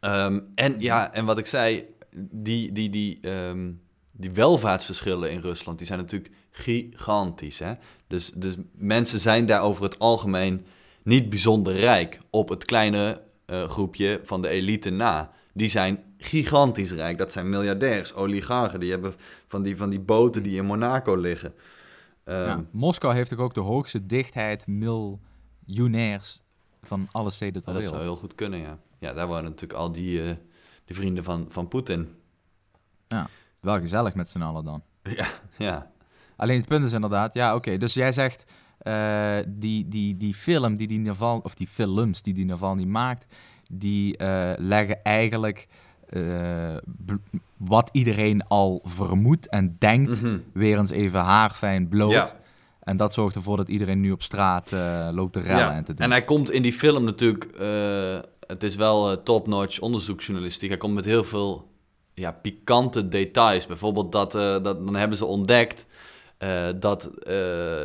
Um, 0.00 0.52
en 0.54 0.80
ja, 0.80 1.12
en 1.12 1.24
wat 1.24 1.38
ik 1.38 1.46
zei, 1.46 1.84
die, 2.30 2.72
die, 2.72 2.90
die, 2.90 3.28
um, 3.28 3.82
die 4.12 4.30
welvaartsverschillen 4.30 5.30
in 5.30 5.40
Rusland, 5.40 5.78
die 5.78 5.86
zijn 5.86 5.98
natuurlijk 5.98 6.32
gigantisch. 6.50 7.58
Hè? 7.58 7.72
Dus, 8.06 8.30
dus 8.30 8.54
mensen 8.72 9.20
zijn 9.20 9.46
daar 9.46 9.62
over 9.62 9.82
het 9.82 9.98
algemeen 9.98 10.66
niet 11.02 11.28
bijzonder 11.28 11.76
rijk 11.76 12.20
op 12.30 12.48
het 12.48 12.64
kleine 12.64 13.20
uh, 13.46 13.68
groepje 13.68 14.20
van 14.24 14.42
de 14.42 14.48
elite 14.48 14.90
na. 14.90 15.32
Die 15.52 15.68
zijn 15.68 15.98
gigantisch 16.18 16.92
rijk. 16.92 17.18
Dat 17.18 17.32
zijn 17.32 17.48
miljardairs, 17.48 18.14
oligarchen. 18.14 18.80
Die 18.80 18.90
hebben 18.90 19.14
van 19.46 19.62
die, 19.62 19.76
van 19.76 19.90
die 19.90 20.00
boten 20.00 20.42
die 20.42 20.56
in 20.56 20.64
Monaco 20.64 21.16
liggen. 21.16 21.54
Um, 22.24 22.68
Moskou 22.70 23.14
heeft 23.14 23.36
ook 23.36 23.54
de 23.54 23.60
hoogste 23.60 24.06
dichtheid 24.06 24.66
miljonairs 24.66 26.42
van 26.82 27.08
alle 27.12 27.30
steden 27.30 27.62
ter 27.62 27.72
wereld. 27.72 27.90
Dat 27.92 28.00
zou 28.00 28.02
heel 28.02 28.20
goed 28.20 28.34
kunnen, 28.34 28.58
ja. 28.58 28.78
Ja, 28.98 29.12
daar 29.12 29.26
waren 29.28 29.44
natuurlijk 29.44 29.80
al 29.80 29.92
die, 29.92 30.22
uh, 30.22 30.30
die 30.84 30.96
vrienden 30.96 31.24
van, 31.24 31.46
van 31.48 31.68
Poetin. 31.68 32.14
Ja, 33.08 33.28
wel 33.60 33.78
gezellig 33.78 34.14
met 34.14 34.28
z'n 34.28 34.40
allen 34.40 34.64
dan. 34.64 34.82
Ja, 35.16 35.26
ja. 35.58 35.90
Alleen 36.36 36.58
het 36.58 36.68
punt 36.68 36.84
is 36.84 36.92
inderdaad, 36.92 37.34
ja, 37.34 37.54
oké. 37.54 37.76
dus 37.76 37.94
jij 37.94 38.12
zegt, 38.12 38.52
uh, 38.82 39.38
die, 39.46 39.88
die, 39.88 40.16
die 40.16 40.34
film 40.34 40.76
die 40.76 40.86
die 40.86 40.98
Naval, 40.98 41.38
of 41.38 41.54
die 41.54 41.66
films 41.66 42.22
die 42.22 42.34
die 42.34 42.44
Navalny 42.44 42.84
maakt, 42.84 43.34
die 43.74 44.18
uh, 44.18 44.52
leggen 44.56 45.02
eigenlijk 45.02 45.68
uh, 46.10 46.76
wat 47.56 47.88
iedereen 47.92 48.46
al 48.46 48.80
vermoedt 48.84 49.48
en 49.48 49.76
denkt, 49.78 50.22
mm 50.22 50.42
weer 50.52 50.78
eens 50.78 50.90
even 50.90 51.20
haarfijn 51.20 51.88
bloot. 51.88 52.34
En 52.80 52.96
dat 52.96 53.12
zorgt 53.12 53.34
ervoor 53.34 53.56
dat 53.56 53.68
iedereen 53.68 54.00
nu 54.00 54.10
op 54.10 54.22
straat 54.22 54.72
uh, 54.72 55.08
loopt 55.12 55.32
te 55.32 55.40
rellen 55.40 55.58
ja. 55.58 55.74
en 55.74 55.84
te 55.84 55.94
doen. 55.94 56.04
En 56.04 56.10
hij 56.10 56.24
komt 56.24 56.50
in 56.50 56.62
die 56.62 56.72
film 56.72 57.04
natuurlijk, 57.04 57.46
uh, 57.60 58.18
het 58.46 58.62
is 58.62 58.76
wel 58.76 59.22
top-notch 59.22 59.80
onderzoeksjournalistiek. 59.80 60.68
Hij 60.68 60.78
komt 60.78 60.94
met 60.94 61.04
heel 61.04 61.24
veel 61.24 61.70
ja, 62.14 62.32
pikante 62.32 63.08
details. 63.08 63.66
Bijvoorbeeld 63.66 64.12
dat, 64.12 64.32
dat 64.32 64.64
dan 64.64 64.96
hebben 64.96 65.18
ze 65.18 65.24
ontdekt 65.24 65.86
dat 66.78 67.10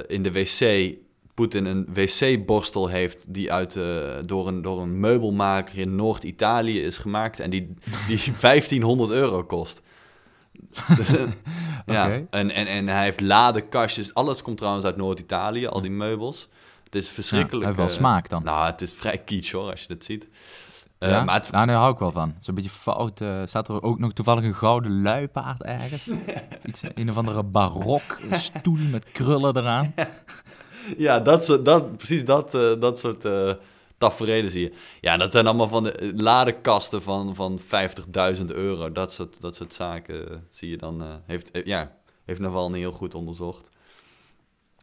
in 0.07 0.23
de 0.23 0.31
wc 0.31 0.95
Poetin 1.37 1.65
een 1.65 1.87
wc-borstel 1.93 2.87
heeft 2.87 3.33
die 3.33 3.51
uit, 3.53 3.75
uh, 3.75 3.83
door, 4.21 4.47
een, 4.47 4.61
door 4.61 4.81
een 4.81 4.99
meubelmaker 4.99 5.77
in 5.77 5.95
Noord-Italië 5.95 6.81
is 6.81 6.97
gemaakt 6.97 7.39
en 7.39 7.49
die, 7.49 7.73
die 8.07 8.19
1500 8.41 9.11
euro 9.11 9.43
kost. 9.43 9.81
ja, 11.85 12.09
en, 12.29 12.51
en, 12.51 12.67
en 12.67 12.87
hij 12.87 13.03
heeft 13.03 13.21
ladekastjes. 13.21 14.13
Alles 14.13 14.41
komt 14.41 14.57
trouwens 14.57 14.85
uit 14.85 14.97
Noord-Italië, 14.97 15.67
al 15.67 15.81
die 15.81 15.91
meubels. 15.91 16.49
Het 16.83 16.95
is 16.95 17.09
verschrikkelijk. 17.09 17.65
Ja, 17.65 17.71
hij 17.71 17.81
heeft 17.81 17.97
wel 17.97 18.05
uh, 18.05 18.11
smaak 18.11 18.29
dan. 18.29 18.43
Nou, 18.43 18.65
het 18.65 18.81
is 18.81 18.93
vrij 18.93 19.17
kitsch 19.17 19.51
hoor, 19.51 19.71
als 19.71 19.81
je 19.81 19.87
dat 19.87 20.03
ziet. 20.03 20.29
Uh, 20.99 21.09
ja? 21.09 21.23
maar 21.23 21.35
het... 21.35 21.51
Nou, 21.51 21.67
daar 21.67 21.75
hou 21.75 21.93
ik 21.93 21.99
wel 21.99 22.11
van. 22.11 22.35
Zo'n 22.39 22.55
beetje 22.55 22.69
fout. 22.69 23.21
Uh, 23.21 23.41
staat 23.45 23.67
er 23.67 23.81
ook 23.81 23.99
nog 23.99 24.13
toevallig 24.13 24.43
een 24.43 24.55
gouden 24.55 25.01
luipaard 25.01 25.63
ergens? 25.63 26.07
Iets, 26.65 26.83
een 26.93 27.09
of 27.09 27.17
andere 27.17 27.43
barok 27.43 28.17
stoel 28.31 28.77
met 28.91 29.11
krullen 29.11 29.57
eraan. 29.57 29.93
ja, 30.97 31.19
dat 31.19 31.59
dat, 31.63 31.97
precies 31.97 32.25
dat, 32.25 32.55
uh, 32.55 32.79
dat 32.79 32.99
soort 32.99 33.25
uh, 33.25 33.53
tafereelen 33.97 34.49
zie 34.49 34.61
je. 34.61 34.73
Ja, 35.01 35.17
dat 35.17 35.31
zijn 35.31 35.47
allemaal 35.47 35.67
van 35.67 35.83
de 35.83 35.91
eh, 35.91 36.09
ladekasten 36.15 37.01
van, 37.01 37.35
van 37.35 37.59
50.000 38.35 38.45
euro. 38.45 38.91
Dat 38.91 39.13
soort, 39.13 39.41
dat 39.41 39.55
soort 39.55 39.73
zaken 39.73 40.45
zie 40.49 40.69
je 40.69 40.77
dan. 40.77 41.01
Uh, 41.01 41.07
heeft, 41.25 41.51
ja, 41.63 41.95
heeft 42.25 42.39
Navalny 42.39 42.79
heel 42.79 42.91
goed 42.91 43.15
onderzocht. 43.15 43.69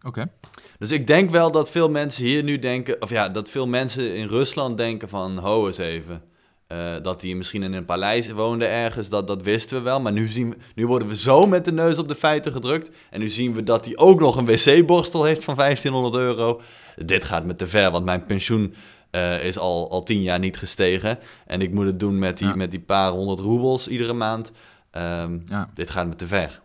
Oké. 0.02 0.30
Dus 0.78 0.90
ik 0.90 1.06
denk 1.06 1.30
wel 1.30 1.50
dat 1.50 1.70
veel 1.70 1.90
mensen 1.90 2.24
hier 2.24 2.42
nu 2.42 2.58
denken, 2.58 3.02
of 3.02 3.10
ja, 3.10 3.28
dat 3.28 3.48
veel 3.48 3.66
mensen 3.66 4.14
in 4.14 4.26
Rusland 4.26 4.76
denken 4.76 5.08
van, 5.08 5.38
ho 5.38 5.66
eens 5.66 5.78
even. 5.78 6.22
Uh, 6.68 6.94
dat 7.02 7.22
hij 7.22 7.34
misschien 7.34 7.62
in 7.62 7.72
een 7.72 7.84
paleis 7.84 8.30
woonde 8.30 8.66
ergens, 8.66 9.08
dat, 9.08 9.26
dat 9.26 9.42
wisten 9.42 9.76
we 9.76 9.82
wel. 9.82 10.00
Maar 10.00 10.12
nu, 10.12 10.26
zien 10.26 10.50
we, 10.50 10.56
nu 10.74 10.86
worden 10.86 11.08
we 11.08 11.16
zo 11.16 11.46
met 11.46 11.64
de 11.64 11.72
neus 11.72 11.98
op 11.98 12.08
de 12.08 12.14
feiten 12.14 12.52
gedrukt. 12.52 12.90
En 13.10 13.20
nu 13.20 13.28
zien 13.28 13.54
we 13.54 13.62
dat 13.62 13.84
hij 13.84 13.96
ook 13.96 14.20
nog 14.20 14.36
een 14.36 14.46
wc-borstel 14.46 15.24
heeft 15.24 15.44
van 15.44 15.56
1500 15.56 16.14
euro. 16.14 16.60
Dit 16.96 17.24
gaat 17.24 17.44
me 17.44 17.56
te 17.56 17.66
ver, 17.66 17.90
want 17.90 18.04
mijn 18.04 18.26
pensioen 18.26 18.74
uh, 19.10 19.44
is 19.44 19.58
al, 19.58 19.90
al 19.90 20.02
tien 20.02 20.22
jaar 20.22 20.38
niet 20.38 20.56
gestegen. 20.56 21.18
En 21.46 21.60
ik 21.60 21.72
moet 21.72 21.86
het 21.86 22.00
doen 22.00 22.18
met 22.18 22.38
die, 22.38 22.54
met 22.54 22.70
die 22.70 22.80
paar 22.80 23.10
honderd 23.10 23.40
roebels 23.40 23.88
iedere 23.88 24.12
maand. 24.12 24.52
Um, 24.92 25.42
ja. 25.48 25.70
Dit 25.74 25.90
gaat 25.90 26.06
me 26.06 26.14
te 26.16 26.26
ver. 26.26 26.62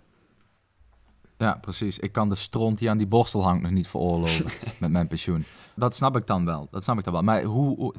Ja, 1.37 1.57
precies. 1.61 1.99
Ik 1.99 2.11
kan 2.11 2.29
de 2.29 2.35
stront 2.35 2.79
die 2.79 2.89
aan 2.89 2.97
die 2.97 3.07
borstel 3.07 3.43
hangt 3.43 3.61
nog 3.61 3.71
niet 3.71 3.87
veroorloven 3.87 4.45
met 4.79 4.91
mijn 4.91 5.07
pensioen. 5.07 5.45
Dat 5.79 5.95
snap 5.95 6.15
ik 6.15 6.27
dan 6.27 6.45
wel. 6.45 6.67
Dat 6.71 6.83
snap 6.83 6.97
ik 6.97 7.03
dan 7.03 7.13
wel. 7.13 7.21
Maar 7.21 7.43
hoe, 7.43 7.75
hoe, 7.75 7.93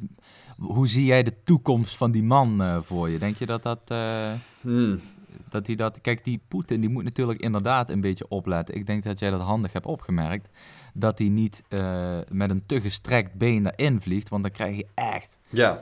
hoe 0.58 0.88
zie 0.88 1.04
jij 1.04 1.22
de 1.22 1.42
toekomst 1.44 1.96
van 1.96 2.10
die 2.10 2.22
man 2.22 2.62
uh, 2.62 2.80
voor 2.80 3.10
je? 3.10 3.18
Denk 3.18 3.36
je 3.36 3.46
dat 3.46 3.62
dat... 3.62 3.80
Uh, 3.92 4.32
hmm. 4.60 5.00
Dat 5.48 5.66
hij 5.66 5.76
dat... 5.76 6.00
Kijk, 6.00 6.24
die 6.24 6.40
Poetin 6.48 6.80
die 6.80 6.90
moet 6.90 7.04
natuurlijk 7.04 7.40
inderdaad 7.40 7.90
een 7.90 8.00
beetje 8.00 8.28
opletten. 8.28 8.74
Ik 8.74 8.86
denk 8.86 9.02
dat 9.02 9.18
jij 9.18 9.30
dat 9.30 9.40
handig 9.40 9.72
hebt 9.72 9.86
opgemerkt. 9.86 10.48
Dat 10.94 11.18
hij 11.18 11.28
niet 11.28 11.62
uh, 11.68 12.18
met 12.30 12.50
een 12.50 12.62
te 12.66 12.80
gestrekt 12.80 13.34
been 13.34 13.62
daarin 13.62 14.00
vliegt. 14.00 14.28
Want 14.28 14.42
dan 14.42 14.52
krijg 14.52 14.76
je 14.76 14.86
echt... 14.94 15.38
Ja. 15.48 15.80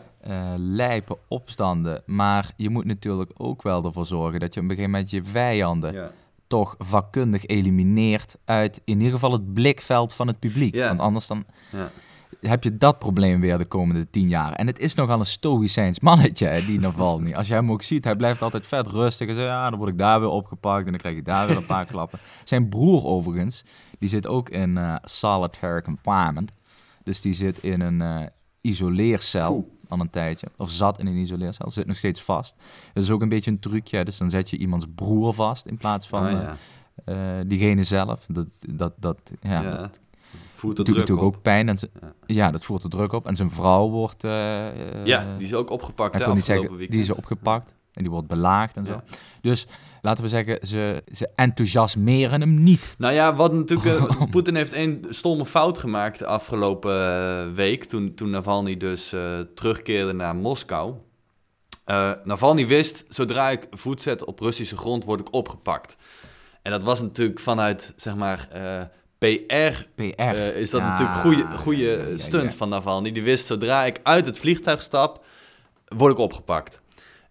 lijpe 0.56 1.18
opstanden. 1.28 2.02
Maar 2.06 2.52
je 2.56 2.70
moet 2.70 2.84
natuurlijk 2.84 3.30
ook 3.37 3.62
wel 3.62 3.84
ervoor 3.84 4.06
zorgen 4.06 4.40
dat 4.40 4.54
je 4.54 4.61
op 4.61 4.66
een 4.66 4.74
gegeven 4.74 4.90
moment 4.90 5.11
je 5.11 5.24
vijanden 5.24 5.92
ja 5.92 6.11
toch 6.48 6.74
vakkundig 6.78 7.46
elimineert 7.46 8.37
uit 8.44 8.80
in 8.84 8.98
ieder 8.98 9.12
geval 9.12 9.32
het 9.32 9.54
blikveld 9.54 10.14
van 10.14 10.26
het 10.26 10.38
publiek. 10.38 10.76
Want 10.76 11.00
anders 11.00 11.26
dan 11.26 11.44
ja. 11.72 11.90
heb 12.40 12.64
je 12.64 12.76
dat 12.76 12.98
probleem 12.98 13.40
weer 13.40 13.58
de 13.58 13.64
komende 13.64 14.11
tien 14.11 14.28
jaar. 14.28 14.52
En 14.52 14.66
het 14.66 14.78
is 14.78 14.94
nogal 14.94 15.18
een 15.18 15.26
stoïcijns 15.26 16.00
mannetje, 16.08 16.62
die 16.66 16.80
Navalny. 16.80 17.34
Als 17.34 17.48
je 17.48 17.54
hem 17.54 17.72
ook 17.72 17.82
ziet, 17.82 18.04
hij 18.04 18.16
blijft 18.16 18.42
altijd 18.42 18.66
vet 18.66 18.87
rustig. 18.87 19.28
En 19.28 19.34
zo, 19.34 19.40
ja, 19.40 19.70
dan 19.70 19.78
word 19.78 19.90
ik 19.90 19.98
daar 19.98 20.20
weer 20.20 20.28
opgepakt 20.28 20.84
en 20.84 20.90
dan 20.90 21.00
krijg 21.00 21.16
ik 21.16 21.24
daar 21.24 21.46
weer 21.46 21.56
een 21.56 21.66
paar 21.66 21.87
klappen. 21.94 22.18
Zijn 22.44 22.68
broer 22.68 23.04
overigens, 23.04 23.64
die 23.98 24.08
zit 24.08 24.26
ook 24.26 24.48
in 24.48 24.76
uh, 24.76 24.96
solitary 25.02 25.82
confinement. 25.82 26.52
Dus 27.02 27.20
die 27.20 27.34
zit 27.34 27.58
in 27.58 27.80
een 27.80 28.00
uh, 28.00 28.26
isoleercel 28.61 29.77
al 29.88 30.01
een 30.01 30.11
tijdje. 30.11 30.46
Of 30.57 30.70
zat 30.70 30.98
in 30.98 31.07
een 31.07 31.16
isoleercel, 31.16 31.70
zit 31.70 31.87
nog 31.87 31.96
steeds 31.96 32.22
vast. 32.22 32.55
Dat 32.92 33.03
is 33.03 33.11
ook 33.11 33.22
een 33.22 33.29
beetje 33.29 33.51
een 33.51 33.59
trucje. 33.59 34.05
Dus 34.05 34.18
dan 34.18 34.31
zet 34.31 34.51
je 34.51 34.57
iemands 34.57 34.87
broer 34.94 35.35
vast 35.35 35.66
in 35.66 35.79
plaats 35.79 36.09
van 36.09 36.27
oh, 36.27 36.51
uh, 37.07 37.16
diegene 37.46 37.83
zelf. 37.83 38.27
Dat, 38.29 38.46
dat, 38.68 38.92
dat, 38.96 39.18
ja, 39.40 39.62
ja. 39.62 39.77
Dat 39.77 40.01
voert 40.48 40.77
de 40.77 40.83
druk 40.83 40.96
natuurlijk 40.96 41.27
ook 41.27 41.42
pijn. 41.42 41.68
En 41.68 41.79
ja. 42.01 42.12
ja. 42.27 42.51
dat 42.51 42.64
voert 42.64 42.83
de 42.83 42.88
druk 42.88 43.12
op. 43.12 43.27
En 43.27 43.37
zijn 43.37 43.51
vrouw 43.51 43.88
wordt... 43.88 44.24
Uh, 44.24 45.05
ja, 45.05 45.37
die 45.37 45.46
is 45.46 45.55
ook 45.55 45.70
opgepakt. 45.70 46.14
Ik 46.18 46.24
wil 46.24 46.35
niet 46.35 46.44
zeggen, 46.44 46.68
weekend. 46.68 46.90
die 46.90 47.01
is 47.01 47.12
opgepakt. 47.12 47.74
En 47.98 48.04
die 48.04 48.12
wordt 48.12 48.28
belaagd 48.28 48.76
en 48.76 48.84
zo. 48.84 49.00
Dus 49.40 49.66
laten 50.02 50.22
we 50.24 50.28
zeggen, 50.28 50.66
ze, 50.66 51.02
ze 51.12 51.28
enthousiasmeren 51.34 52.40
hem 52.40 52.62
niet. 52.62 52.94
Nou 52.98 53.14
ja, 53.14 53.34
wat 53.34 53.52
natuurlijk... 53.52 53.87
Uh, 53.98 54.22
Poetin 54.30 54.54
heeft 54.54 54.72
een 54.72 55.06
stomme 55.08 55.46
fout 55.46 55.78
gemaakt 55.78 56.18
de 56.18 56.26
afgelopen 56.26 56.94
uh, 56.94 57.54
week... 57.54 57.84
toen, 57.84 58.14
toen 58.14 58.30
Navalny 58.30 58.76
dus 58.76 59.12
uh, 59.12 59.38
terugkeerde 59.54 60.12
naar 60.12 60.37
Moskou. 60.37 60.94
Navalny 62.24 62.66
wist, 62.66 63.04
zodra 63.08 63.48
ik 63.50 63.66
voet 63.70 64.02
zet 64.02 64.24
op 64.24 64.40
Russische 64.40 64.76
grond, 64.76 65.04
word 65.04 65.20
ik 65.20 65.32
opgepakt. 65.32 65.96
En 66.62 66.70
dat 66.70 66.82
was 66.82 67.00
natuurlijk 67.00 67.40
vanuit, 67.40 67.92
zeg 67.96 68.16
maar... 68.16 68.48
PR, 69.18 69.87
PR. 69.94 70.22
is 70.54 70.70
dat 70.70 70.82
natuurlijk 70.82 71.16
een 71.16 71.22
goede, 71.22 71.46
goede 71.56 72.12
stunt 72.14 72.54
van 72.54 72.68
Navalny. 72.68 73.12
Die 73.12 73.22
wist, 73.22 73.46
zodra 73.46 73.84
ik 73.84 74.00
uit 74.02 74.26
het 74.26 74.38
vliegtuig 74.38 74.82
stap, 74.82 75.24
word 75.96 76.12
ik 76.12 76.18
opgepakt. 76.18 76.80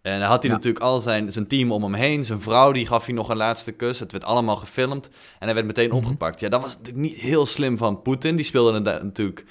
En 0.08 0.20
dan 0.20 0.30
had 0.30 0.43
hij 0.43 0.52
natuurlijk 0.52 0.84
al 0.84 1.02
zijn, 1.02 1.32
zijn 1.32 1.48
team 1.48 1.72
om 1.72 1.84
hem 1.84 1.93
heen. 1.93 2.24
Zijn 2.24 2.41
vrouw, 2.41 2.72
die 2.72 2.86
gaf 2.86 3.06
hij 3.06 3.13
nog 3.13 3.30
een 3.30 3.38
laatste 3.38 3.72
kus. 3.72 4.00
Het 4.00 4.12
werd 4.12 4.24
allemaal 4.24 4.56
gefilmd. 4.56 5.10
En 5.39 5.46
hij 5.46 5.54
werd 5.54 5.65
meteen 5.65 5.88
mhm. 5.88 5.98
opgepakt. 5.98 6.39
Ja, 6.39 6.50
dat 6.50 6.62
was 6.62 6.78
natuurlijk 6.78 7.06
niet 7.06 7.17
heel 7.17 7.46
slim 7.46 7.78
van 7.78 8.02
Poetin. 8.02 8.36
Die 8.36 8.46
speelde 8.46 8.80
natuurlijk 8.80 9.46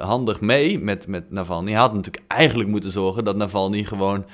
handig 0.00 0.40
mee 0.40 0.78
met, 0.78 1.06
met 1.06 1.30
Navalny. 1.30 1.70
Hij 1.70 1.80
had 1.80 1.94
natuurlijk 1.94 2.24
eigenlijk 2.28 2.68
moeten 2.70 2.90
zorgen 2.90 3.24
dat 3.24 3.36
Navalny 3.36 3.84
gewoon 3.84 4.26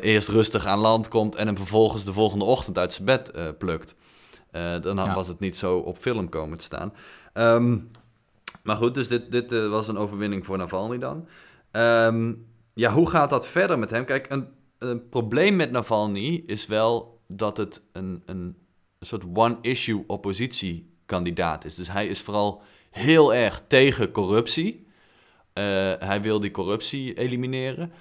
eerst 0.00 0.28
rustig 0.28 0.66
aan 0.66 0.78
land 0.78 1.08
komt 1.08 1.34
en 1.34 1.46
hem 1.46 1.56
vervolgens 1.56 2.04
de 2.04 2.12
volgende 2.12 2.44
ochtend 2.44 2.78
uit 2.78 2.92
zijn 2.92 3.04
bed 3.04 3.32
plukt. 3.58 3.94
dan 4.80 5.14
was 5.14 5.28
het 5.28 5.40
niet 5.40 5.56
zo 5.56 5.78
op 5.78 5.98
film 5.98 6.28
komen 6.28 6.58
te 6.58 6.64
staan. 6.64 6.92
Ehm, 7.32 7.78
maar 8.62 8.76
goed, 8.76 8.94
dus 8.94 9.08
dit, 9.08 9.32
dit 9.32 9.68
was 9.68 9.88
een 9.88 9.98
overwinning 9.98 10.46
voor 10.46 10.58
Navalny 10.58 10.98
dan. 10.98 11.28
Ehm, 11.70 12.32
ja, 12.74 12.92
hoe 12.92 13.10
gaat 13.10 13.30
dat 13.30 13.46
verder 13.46 13.78
met 13.78 13.90
hem? 13.90 14.04
Kijk, 14.04 14.26
een, 14.30 14.48
een 14.78 15.08
probleem 15.08 15.56
met 15.56 15.70
Navalny 15.70 16.42
is 16.46 16.66
wel 16.66 17.20
dat 17.26 17.56
het 17.56 17.82
een, 17.92 18.22
een, 18.26 18.56
soort 19.00 19.24
one-issue 19.34 20.04
oppositiekandidaat 20.06 21.64
is. 21.64 21.74
Dus 21.74 21.90
hij 21.90 22.06
is 22.06 22.20
vooral 22.20 22.62
heel 22.90 23.34
erg 23.34 23.62
tegen 23.66 24.10
corruptie. 24.10 24.86
Uh, 25.54 25.64
hij 25.98 26.22
wil 26.22 26.40
die 26.40 26.50
corruptie 26.50 27.14
elimineren. 27.14 27.92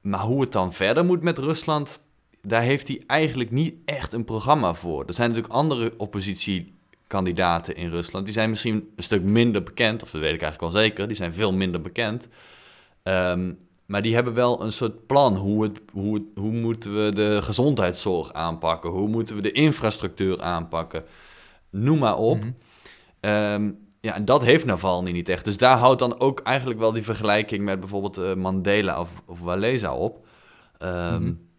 Maar 0.00 0.20
hoe 0.20 0.40
het 0.40 0.52
dan 0.52 0.72
verder 0.72 1.04
moet 1.04 1.22
met 1.22 1.38
Rusland, 1.38 2.02
daar 2.40 2.62
heeft 2.62 2.88
hij 2.88 3.02
eigenlijk 3.06 3.50
niet 3.50 3.74
echt 3.84 4.12
een 4.12 4.24
programma 4.24 4.74
voor. 4.74 5.04
Er 5.06 5.14
zijn 5.14 5.28
natuurlijk 5.28 5.54
andere 5.54 5.92
oppositiekandidaten 5.96 7.76
in 7.76 7.90
Rusland. 7.90 8.24
Die 8.24 8.34
zijn 8.34 8.50
misschien 8.50 8.92
een 8.96 9.02
stuk 9.02 9.22
minder 9.22 9.62
bekend, 9.62 10.02
of 10.02 10.10
dat 10.10 10.20
weet 10.20 10.34
ik 10.34 10.42
eigenlijk 10.42 10.72
wel 10.72 10.82
zeker. 10.82 11.06
Die 11.06 11.16
zijn 11.16 11.34
veel 11.34 11.52
minder 11.52 11.80
bekend. 11.80 12.28
Um, 13.02 13.58
maar 13.86 14.02
die 14.02 14.14
hebben 14.14 14.34
wel 14.34 14.62
een 14.62 14.72
soort 14.72 15.06
plan. 15.06 15.36
Hoe, 15.36 15.62
het, 15.62 15.80
hoe, 15.92 16.14
het, 16.14 16.24
hoe 16.34 16.52
moeten 16.52 17.04
we 17.04 17.12
de 17.12 17.42
gezondheidszorg 17.42 18.32
aanpakken? 18.32 18.90
Hoe 18.90 19.08
moeten 19.08 19.36
we 19.36 19.42
de 19.42 19.52
infrastructuur 19.52 20.42
aanpakken? 20.42 21.04
Noem 21.70 21.98
maar 21.98 22.16
op. 22.16 22.38
Mhm. 22.38 22.50
Ehm, 23.20 23.70
ja, 24.00 24.14
en 24.14 24.24
dat 24.24 24.42
heeft 24.42 24.64
Navalny 24.64 25.10
niet 25.10 25.28
echt. 25.28 25.44
Dus 25.44 25.56
daar 25.56 25.78
houdt 25.78 25.98
dan 25.98 26.20
ook 26.20 26.40
eigenlijk 26.40 26.78
wel 26.78 26.92
die 26.92 27.02
vergelijking 27.02 27.64
met 27.64 27.80
bijvoorbeeld 27.80 28.18
uh, 28.18 28.34
Mandela 28.34 29.00
of, 29.00 29.22
of 29.26 29.40
Walesa 29.40 29.94
op. 29.94 30.26
Um, 30.78 31.22
mm 31.22 31.50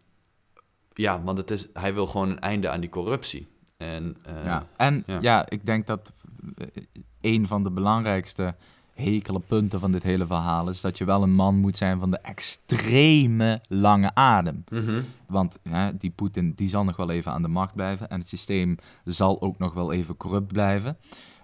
Ja, 0.93 1.23
want 1.23 1.38
het 1.38 1.51
is, 1.51 1.67
hij 1.73 1.93
wil 1.93 2.07
gewoon 2.07 2.29
een 2.29 2.39
einde 2.39 2.69
aan 2.69 2.79
die 2.79 2.89
corruptie. 2.89 3.47
En, 3.77 4.17
uh, 4.27 4.45
ja, 4.45 4.67
en 4.77 5.03
ja. 5.05 5.17
ja. 5.21 5.49
ik 5.49 5.65
denk 5.65 5.88
dat 5.88 6.12
eh, 6.57 6.83
een 7.21 7.47
van 7.47 7.63
de 7.63 7.71
belangrijkste 7.71 8.55
hekele 8.93 9.39
punten 9.39 9.79
van 9.79 9.91
dit 9.91 10.03
hele 10.03 10.27
verhaal 10.27 10.69
is 10.69 10.82
dat 10.82 10.97
je 10.97 11.06
wel 11.06 11.23
een 11.23 11.34
man 11.34 11.56
moet 11.56 11.77
zijn 11.77 11.99
van 11.99 12.12
de 12.12 12.17
extreme 12.17 13.62
lange 13.67 14.15
adem. 14.15 14.63
Mhm. 14.69 15.01
Want 15.27 15.60
hè, 15.69 15.97
die 15.97 16.10
Poetin 16.10 16.51
die 16.56 16.67
zal 16.69 16.84
nog 16.84 16.95
wel 16.95 17.10
even 17.10 17.32
aan 17.32 17.41
de 17.41 17.47
macht 17.47 17.75
blijven 17.75 18.10
en 18.10 18.19
het 18.19 18.29
systeem 18.29 18.77
zal 19.03 19.41
ook 19.41 19.58
nog 19.58 19.73
wel 19.73 19.91
even 19.91 20.17
corrupt 20.17 20.53
blijven. 20.53 20.97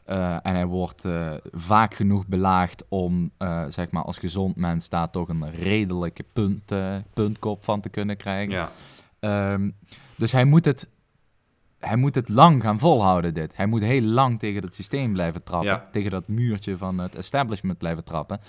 Uh, 0.09 0.33
en 0.33 0.53
hij 0.53 0.65
wordt 0.65 1.05
uh, 1.05 1.33
vaak 1.51 1.93
genoeg 1.93 2.27
belaagd 2.27 2.83
om, 2.87 3.31
uh, 3.39 3.63
zeg 3.67 3.91
maar, 3.91 4.03
als 4.03 4.17
gezond 4.17 4.55
mens 4.55 4.89
daar 4.89 5.09
toch 5.09 5.27
een 5.27 5.51
redelijke 5.51 6.25
punt, 6.33 6.71
puntkop 7.13 7.63
van 7.63 7.81
te 7.81 7.89
kunnen 7.89 8.17
krijgen. 8.17 8.69
Ja. 9.19 9.51
Um, 9.51 9.75
dus 10.15 10.31
hij 10.31 10.45
moet 10.45 10.65
het 10.65 10.87
hij 11.79 11.95
moet 11.95 12.15
het 12.15 12.29
lang 12.29 12.61
gaan 12.61 12.79
volhouden, 12.79 13.33
dit. 13.33 13.55
Hij 13.55 13.65
moet 13.65 13.81
heel 13.81 14.01
lang 14.01 14.39
tegen 14.39 14.61
het 14.61 14.75
systeem 14.75 15.13
blijven 15.13 15.43
trappen. 15.43 15.83
Tegen 15.91 16.11
dat 16.11 16.27
muurtje 16.27 16.77
van 16.77 16.97
het 16.97 17.15
establishment 17.15 17.77
blijven 17.77 18.03
trappen. 18.03 18.39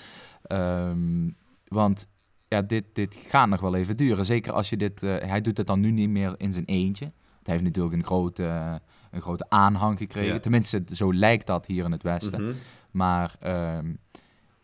Ehm, 0.42 1.30
want 1.68 2.08
ja, 2.48 2.62
dit, 2.62 2.84
dit 2.92 3.14
gaat 3.28 3.48
nog 3.48 3.60
wel 3.60 3.74
even 3.74 3.96
duren. 3.96 4.24
Zeker 4.24 4.52
als 4.52 4.70
je 4.70 4.76
dit... 4.76 5.02
Uh, 5.02 5.16
hij 5.18 5.40
doet 5.40 5.56
het 5.56 5.66
dan 5.66 5.80
nu 5.80 5.90
niet 5.90 6.10
meer 6.10 6.34
in 6.36 6.52
zijn 6.52 6.64
eentje. 6.64 7.04
Hij 7.42 7.52
heeft 7.54 7.62
natuurlijk 7.62 7.94
een 7.94 8.04
grote, 8.04 8.80
een 9.10 9.20
grote 9.20 9.46
aanhang 9.48 9.98
gekregen. 9.98 10.40
Tenminste, 10.40 10.82
zo 10.92 11.14
lijkt 11.14 11.46
dat 11.46 11.66
hier 11.66 11.84
in 11.84 11.92
het 11.92 12.02
Westen. 12.02 12.42
Mhm. 12.42 12.52
Maar 12.90 13.34
um, 13.76 13.98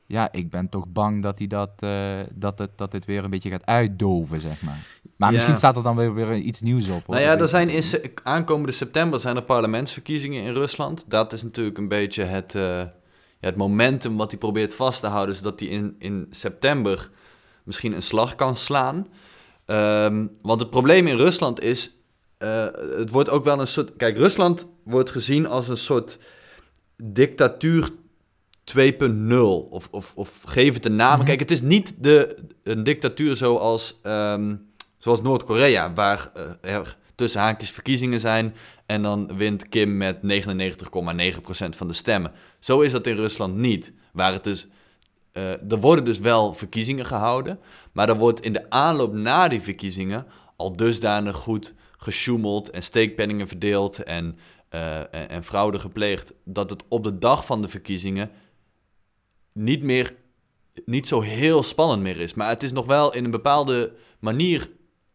ja, 0.06 0.32
ik 0.32 0.50
ben 0.50 0.68
toch 0.68 0.86
bang 0.88 1.22
dat, 1.22 1.38
hij 1.38 1.46
dat, 1.46 1.70
uh, 1.84 2.20
dat, 2.34 2.58
het, 2.58 2.78
dat 2.78 2.90
dit 2.90 3.04
weer 3.04 3.24
een 3.24 3.30
beetje 3.30 3.50
gaat 3.50 3.66
uitdoven, 3.66 4.40
zeg 4.40 4.62
maar. 4.62 4.95
Maar 5.16 5.32
misschien 5.32 5.56
staat 5.56 5.76
er 5.76 5.82
dan 5.82 5.96
weer, 5.96 6.14
weer 6.14 6.34
iets 6.34 6.60
nieuws 6.60 6.88
op. 6.88 7.06
Nou 7.06 7.20
ja, 7.20 7.38
er 7.38 7.48
zijn 7.48 7.68
in 7.68 7.82
aankomende 8.22 8.72
september 8.72 9.20
zijn 9.20 9.36
er 9.36 9.42
parlementsverkiezingen 9.42 10.42
in 10.42 10.52
Rusland. 10.52 11.04
Dat 11.08 11.32
is 11.32 11.42
natuurlijk 11.42 11.78
een 11.78 11.88
beetje 11.88 12.22
het, 12.22 12.54
uh, 12.54 12.82
het 13.40 13.56
momentum 13.56 14.16
wat 14.16 14.30
hij 14.30 14.38
probeert 14.38 14.74
vast 14.74 15.00
te 15.00 15.06
houden, 15.06 15.34
zodat 15.34 15.60
hij 15.60 15.68
in, 15.68 15.96
in 15.98 16.26
september 16.30 17.10
misschien 17.64 17.92
een 17.92 18.02
slag 18.02 18.34
kan 18.34 18.56
slaan. 18.56 19.06
Um, 19.66 20.30
want 20.42 20.60
het 20.60 20.70
probleem 20.70 21.06
in 21.06 21.16
Rusland 21.16 21.60
is, 21.60 21.96
uh, 22.38 22.66
het 22.96 23.10
wordt 23.10 23.30
ook 23.30 23.44
wel 23.44 23.60
een 23.60 23.66
soort... 23.66 23.96
Kijk, 23.96 24.16
Rusland 24.16 24.66
wordt 24.84 25.10
gezien 25.10 25.46
als 25.46 25.68
een 25.68 25.76
soort 25.76 26.18
dictatuur 26.96 27.90
2.0 28.74 29.36
of, 29.70 29.88
of, 29.90 30.12
of 30.14 30.42
geef 30.44 30.74
het 30.74 30.84
een 30.84 30.96
naam. 30.96 31.16
Mhm. 31.16 31.26
Kijk, 31.26 31.40
het 31.40 31.50
is 31.50 31.62
niet 31.62 31.94
de, 31.98 32.36
een 32.62 32.82
dictatuur 32.82 33.36
zoals, 33.36 34.00
um, 34.02 34.65
zoals 35.06 35.22
Noord-Korea, 35.22 35.92
waar 35.92 36.30
uh, 36.36 36.74
er 36.74 36.96
tussen 37.14 37.40
haakjes 37.40 37.70
verkiezingen 37.70 38.20
zijn 38.20 38.54
en 38.86 39.02
dan 39.02 39.36
wint 39.36 39.68
Kim 39.68 39.96
met 39.96 40.16
99,9% 40.16 40.22
van 41.68 41.86
de 41.86 41.92
stemmen. 41.92 42.32
Zo 42.58 42.80
is 42.80 42.92
dat 42.92 43.06
in 43.06 43.14
Rusland 43.14 43.56
niet, 43.56 43.92
waar 44.12 44.32
het 44.32 44.44
dus... 44.44 44.66
Uh, 45.32 45.70
er 45.70 45.80
worden 45.80 46.04
dus 46.04 46.18
wel 46.18 46.54
verkiezingen 46.54 47.06
gehouden, 47.06 47.58
maar 47.92 48.08
er 48.08 48.16
wordt 48.16 48.40
in 48.40 48.52
de 48.52 48.70
aanloop 48.70 49.12
na 49.12 49.48
die 49.48 49.60
verkiezingen 49.60 50.26
al 50.56 50.76
dusdanig 50.76 51.36
goed 51.36 51.74
gesjoemeld 51.96 52.70
en 52.70 52.82
steekpenningen 52.82 53.48
verdeeld 53.48 54.02
en, 54.02 54.38
uh, 54.70 54.98
en, 54.98 55.28
en 55.28 55.44
fraude 55.44 55.78
gepleegd, 55.78 56.34
dat 56.44 56.70
het 56.70 56.84
op 56.88 57.04
de 57.04 57.18
dag 57.18 57.46
van 57.46 57.62
de 57.62 57.68
verkiezingen 57.68 58.30
niet 59.52 59.82
meer 59.82 60.14
niet 60.84 61.08
zo 61.08 61.20
heel 61.20 61.62
spannend 61.62 62.02
meer 62.02 62.20
is. 62.20 62.34
Maar 62.34 62.48
het 62.48 62.62
is 62.62 62.72
nog 62.72 62.86
wel 62.86 63.14
in 63.14 63.24
een 63.24 63.30
bepaalde 63.30 63.92
manier 64.18 64.70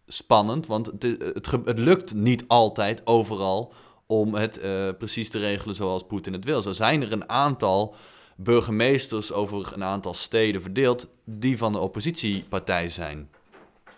spannend, 0.07 0.67
want 0.67 0.87
het, 0.87 1.03
het, 1.33 1.51
het 1.65 1.79
lukt 1.79 2.13
niet 2.13 2.43
altijd 2.47 3.01
overal 3.07 3.73
om 4.05 4.35
het 4.35 4.63
uh, 4.63 4.89
precies 4.97 5.29
te 5.29 5.39
regelen 5.39 5.75
zoals 5.75 6.05
Poetin 6.05 6.33
het 6.33 6.45
wil. 6.45 6.61
Zo 6.61 6.71
zijn 6.71 7.01
er 7.01 7.11
een 7.11 7.29
aantal 7.29 7.95
burgemeesters 8.35 9.31
over 9.31 9.73
een 9.73 9.83
aantal 9.83 10.13
steden 10.13 10.61
verdeeld 10.61 11.07
die 11.23 11.57
van 11.57 11.71
de 11.71 11.79
oppositiepartij 11.79 12.89
zijn. 12.89 13.29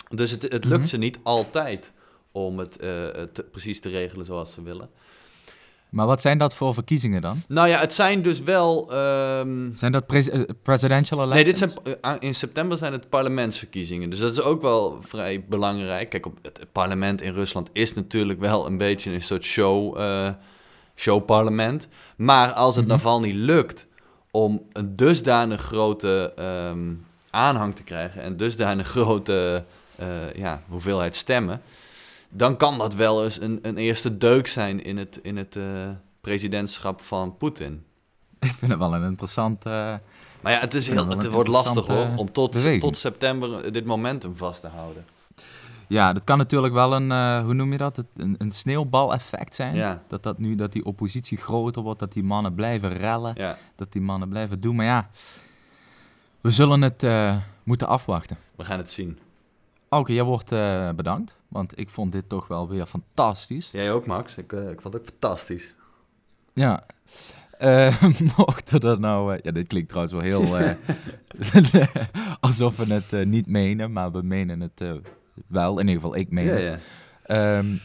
Dus 0.09 0.31
het, 0.31 0.41
het 0.41 0.65
lukt 0.65 0.79
mhm. 0.79 0.87
ze 0.87 0.97
niet 0.97 1.19
altijd 1.23 1.91
om 2.31 2.59
het, 2.59 2.83
uh, 2.83 3.11
het 3.11 3.51
precies 3.51 3.79
te 3.79 3.89
regelen 3.89 4.25
zoals 4.25 4.53
ze 4.53 4.61
willen. 4.61 4.89
Maar 5.93 6.05
wat 6.05 6.21
zijn 6.21 6.37
dat 6.37 6.55
voor 6.55 6.73
verkiezingen 6.73 7.21
dan? 7.21 7.41
Nou 7.47 7.67
ja, 7.67 7.79
het 7.79 7.93
zijn 7.93 8.21
dus 8.21 8.41
wel... 8.41 8.93
Um... 9.39 9.73
Zijn 9.75 9.91
dat 9.91 10.05
pres 10.05 10.29
uh, 10.29 10.43
presidential 10.63 11.23
elections? 11.23 11.33
Nee, 11.33 11.43
dit 11.43 11.57
zijn, 11.57 11.97
uh, 12.05 12.11
in 12.19 12.35
september 12.35 12.77
zijn 12.77 12.91
het 12.91 13.09
parlementsverkiezingen. 13.09 14.09
Dus 14.09 14.19
dat 14.19 14.31
is 14.31 14.41
ook 14.41 14.61
wel 14.61 14.97
vrij 15.01 15.43
belangrijk. 15.49 16.09
Kijk, 16.09 16.25
op 16.25 16.37
het 16.41 16.59
parlement 16.71 17.21
in 17.21 17.33
Rusland 17.33 17.69
is 17.71 17.93
natuurlijk 17.93 18.39
wel 18.39 18.65
een 18.65 18.77
beetje 18.77 19.11
een 19.11 19.21
soort 19.21 19.43
show, 19.43 19.97
uh, 19.97 20.29
showparlement. 20.95 21.87
Maar 22.15 22.53
als 22.53 22.75
het 22.75 22.85
mm 22.85 22.91
-hmm. 22.91 22.99
Navalny 22.99 23.31
lukt 23.31 23.87
om 24.31 24.61
een 24.71 24.95
dusdanig 24.95 25.61
grote 25.61 26.33
um, 26.69 27.05
aanhang 27.29 27.75
te 27.75 27.83
krijgen... 27.83 28.21
en 28.21 28.37
dusdanig 28.37 28.87
grote 28.97 29.63
ja, 30.35 30.61
hoeveelheid 30.67 31.15
stemmen 31.15 31.61
dan 32.33 32.57
kan 32.57 32.77
dat 32.77 32.93
wel 32.93 33.23
eens 33.23 33.41
een, 33.41 33.59
een 33.61 33.77
eerste 33.77 34.17
deuk 34.17 34.47
zijn 34.47 34.83
in 34.83 34.97
het, 34.97 35.19
in 35.23 35.37
het 35.37 35.55
uh, 35.55 35.89
presidentschap 36.21 37.01
van 37.01 37.37
Poetin. 37.37 37.83
Ik 38.39 38.51
vind 38.51 38.71
het 38.71 38.79
wel 38.79 38.93
een 38.93 39.03
interessant. 39.03 39.63
Maar 39.63 40.51
ja, 40.51 40.59
het, 40.59 40.73
is 40.73 40.87
heel, 40.87 41.07
het 41.07 41.27
wordt 41.27 41.49
lastig 41.49 41.87
hoor, 41.87 42.07
om 42.15 42.31
tot, 42.31 42.79
tot 42.79 42.97
september 42.97 43.71
dit 43.71 43.85
momentum 43.85 44.37
vast 44.37 44.61
te 44.61 44.67
houden. 44.67 45.05
Ja, 45.87 46.13
dat 46.13 46.23
kan 46.23 46.37
natuurlijk 46.37 46.73
wel 46.73 46.93
een, 46.93 47.09
uh, 47.09 47.43
hoe 47.43 47.53
noem 47.53 47.71
je 47.71 47.77
dat, 47.77 48.03
een, 48.15 48.35
een 48.37 48.51
sneeuwbaleffect 48.51 49.55
zijn. 49.55 49.75
Ja. 49.75 50.01
Dat, 50.07 50.23
dat 50.23 50.37
nu 50.37 50.55
dat 50.55 50.71
die 50.71 50.85
oppositie 50.85 51.37
groter 51.37 51.81
wordt, 51.81 51.99
dat 51.99 52.13
die 52.13 52.23
mannen 52.23 52.53
blijven 52.53 52.97
rellen, 52.97 53.33
ja. 53.37 53.57
dat 53.75 53.91
die 53.91 54.01
mannen 54.01 54.29
blijven 54.29 54.61
doen. 54.61 54.75
Maar 54.75 54.85
ja, 54.85 55.09
we 56.41 56.51
zullen 56.51 56.81
het 56.81 57.03
uh, 57.03 57.35
moeten 57.63 57.87
afwachten. 57.87 58.37
We 58.55 58.63
gaan 58.63 58.77
het 58.77 58.91
zien. 58.91 59.19
Oké, 59.89 60.13
jij 60.13 60.23
wordt 60.23 60.51
uh, 60.51 60.89
bedankt. 60.89 61.35
Want 61.53 61.79
ik 61.79 61.89
vond 61.89 62.11
dit 62.11 62.29
toch 62.29 62.47
wel 62.47 62.69
weer 62.69 62.85
fantastisch. 62.85 63.69
Jij 63.71 63.91
ook, 63.91 64.05
Max. 64.05 64.37
Ik, 64.37 64.51
uh, 64.51 64.69
ik 64.69 64.81
vond 64.81 64.93
het 64.93 65.03
ook 65.03 65.09
fantastisch. 65.09 65.75
Ja. 66.53 66.83
Uh, 67.59 68.03
mochten 68.37 68.79
er 68.79 68.99
nou... 68.99 69.33
Uh, 69.33 69.39
ja, 69.41 69.51
dit 69.51 69.67
klinkt 69.67 69.89
trouwens 69.89 70.13
wel 70.13 70.23
heel... 70.23 70.57
alsof 72.47 72.75
we 72.75 72.93
het 72.93 73.27
niet 73.27 73.47
menen, 73.47 73.91
maar 73.91 74.11
we 74.11 74.21
menen 74.21 74.61
het 74.61 74.83
wel. 75.47 75.79
In 75.79 75.87
ieder 75.87 76.01
geval, 76.01 76.15
ik 76.15 76.31
meen 76.31 76.45
ja, 76.45 76.53
het. 76.53 76.81
Um, 77.27 77.79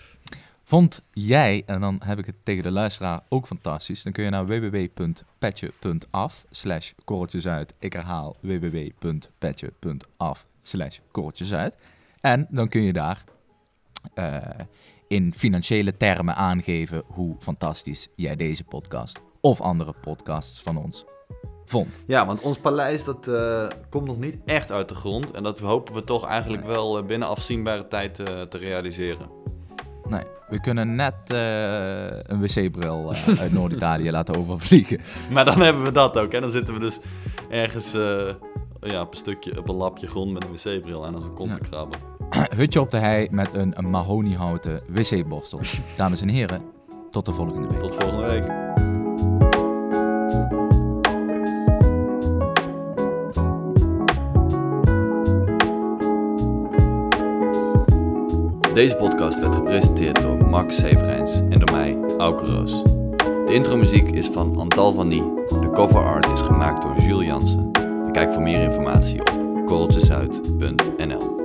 vond 0.64 1.02
jij, 1.12 1.62
en 1.66 1.80
dan 1.80 2.00
heb 2.04 2.18
ik 2.18 2.26
het 2.26 2.34
tegen 2.42 2.62
de 2.62 2.70
luisteraar 2.70 3.20
ook 3.28 3.46
fantastisch, 3.46 4.02
dan 4.02 4.12
kun 4.12 4.24
je 4.24 4.30
naar 4.30 4.46
www.petje.af 4.46 6.44
slash 6.50 6.92
korreltjesuit. 7.04 7.74
Ik 7.78 7.92
herhaal 7.92 8.36
www.petje.af 8.40 9.66
slash 10.62 10.98
korreltjesuit. 11.10 11.76
En 12.20 12.46
dan 12.50 12.68
kun 12.68 12.82
je 12.82 12.92
daar 12.92 13.24
in 15.08 15.34
financiële 15.36 15.96
termen 15.96 16.34
aangeven 16.34 17.02
hoe 17.06 17.36
fantastisch 17.38 18.08
jij 18.16 18.36
deze 18.36 18.64
podcast 18.64 19.20
of 19.40 19.60
andere 19.60 19.94
podcasts 20.00 20.62
van 20.62 20.76
ons 20.76 21.04
vond. 21.64 22.00
Ja, 22.06 22.26
want 22.26 22.40
ons 22.40 22.58
paleis 22.58 23.04
dat 23.04 23.26
uh, 23.28 23.66
komt 23.90 24.06
nog 24.06 24.18
niet 24.18 24.36
echt 24.44 24.72
uit 24.72 24.88
de 24.88 24.94
grond. 24.94 25.30
En 25.30 25.42
dat 25.42 25.58
hopen 25.58 25.94
we 25.94 26.04
toch 26.04 26.26
eigenlijk 26.26 26.66
wel 26.66 27.02
binnen 27.02 27.28
afzienbare 27.28 27.88
tijd 27.88 28.14
te 28.14 28.58
realiseren. 28.58 29.28
Nee, 30.08 30.22
we 30.48 30.60
kunnen 30.60 30.94
net 30.94 31.14
een 31.26 32.40
wc-bril 32.40 33.12
uit 33.38 33.52
Noord-Italië 33.52 34.10
laten 34.18 34.36
overvliegen. 34.36 35.00
Maar 35.30 35.44
dan 35.44 35.60
hebben 35.60 35.84
we 35.84 35.92
dat 35.92 36.18
ook. 36.18 36.32
En 36.32 36.40
dan 36.40 36.50
zitten 36.50 36.74
we 36.74 36.80
dus 36.80 37.00
ergens 37.48 37.92
ja, 38.80 39.00
op 39.00 39.10
een 39.10 39.16
stukje, 39.16 39.58
op 39.58 39.68
een 39.68 39.74
lapje 39.74 40.06
grond 40.06 40.32
met 40.32 40.44
een 40.44 40.50
wc-bril 40.50 41.06
en 41.06 41.14
als 41.14 41.24
een 41.24 41.34
kont 41.34 41.52
te 41.52 41.60
krabben. 41.60 42.17
Hutje 42.56 42.80
op 42.80 42.90
de 42.90 42.96
hei 42.96 43.28
met 43.30 43.54
een, 43.54 43.74
mahoniehouten 43.90 44.80
wc-borstel. 44.86 45.60
Dames 45.96 46.20
en 46.20 46.28
heren, 46.28 46.62
tot 47.10 47.24
de 47.26 47.32
volgende 47.32 47.68
week. 47.68 47.78
Tot 47.80 47.94
volgende 47.94 48.26
week. 48.26 48.66
Deze 58.74 58.96
podcast 58.96 59.40
werd 59.40 59.54
gepresenteerd 59.54 60.20
door 60.20 60.48
Max 60.48 60.76
Severijns 60.76 61.40
en 61.40 61.58
door 61.58 61.72
mij, 61.72 61.98
Auke 62.18 62.44
Roos. 62.44 62.82
De 63.46 63.54
intromuziek 63.54 64.08
is 64.10 64.26
van 64.26 64.58
Antal 64.58 64.92
van 64.92 65.08
Nie. 65.08 65.24
De 65.48 65.70
cover 65.74 66.02
art 66.02 66.28
is 66.28 66.40
gemaakt 66.40 66.82
door 66.82 66.96
Jules 67.00 67.26
Jansen. 67.26 67.70
Kijk 68.12 68.32
voor 68.32 68.42
meer 68.42 68.62
informatie 68.62 69.20
op 69.20 69.66
korreltjesuit.nl 69.66 71.37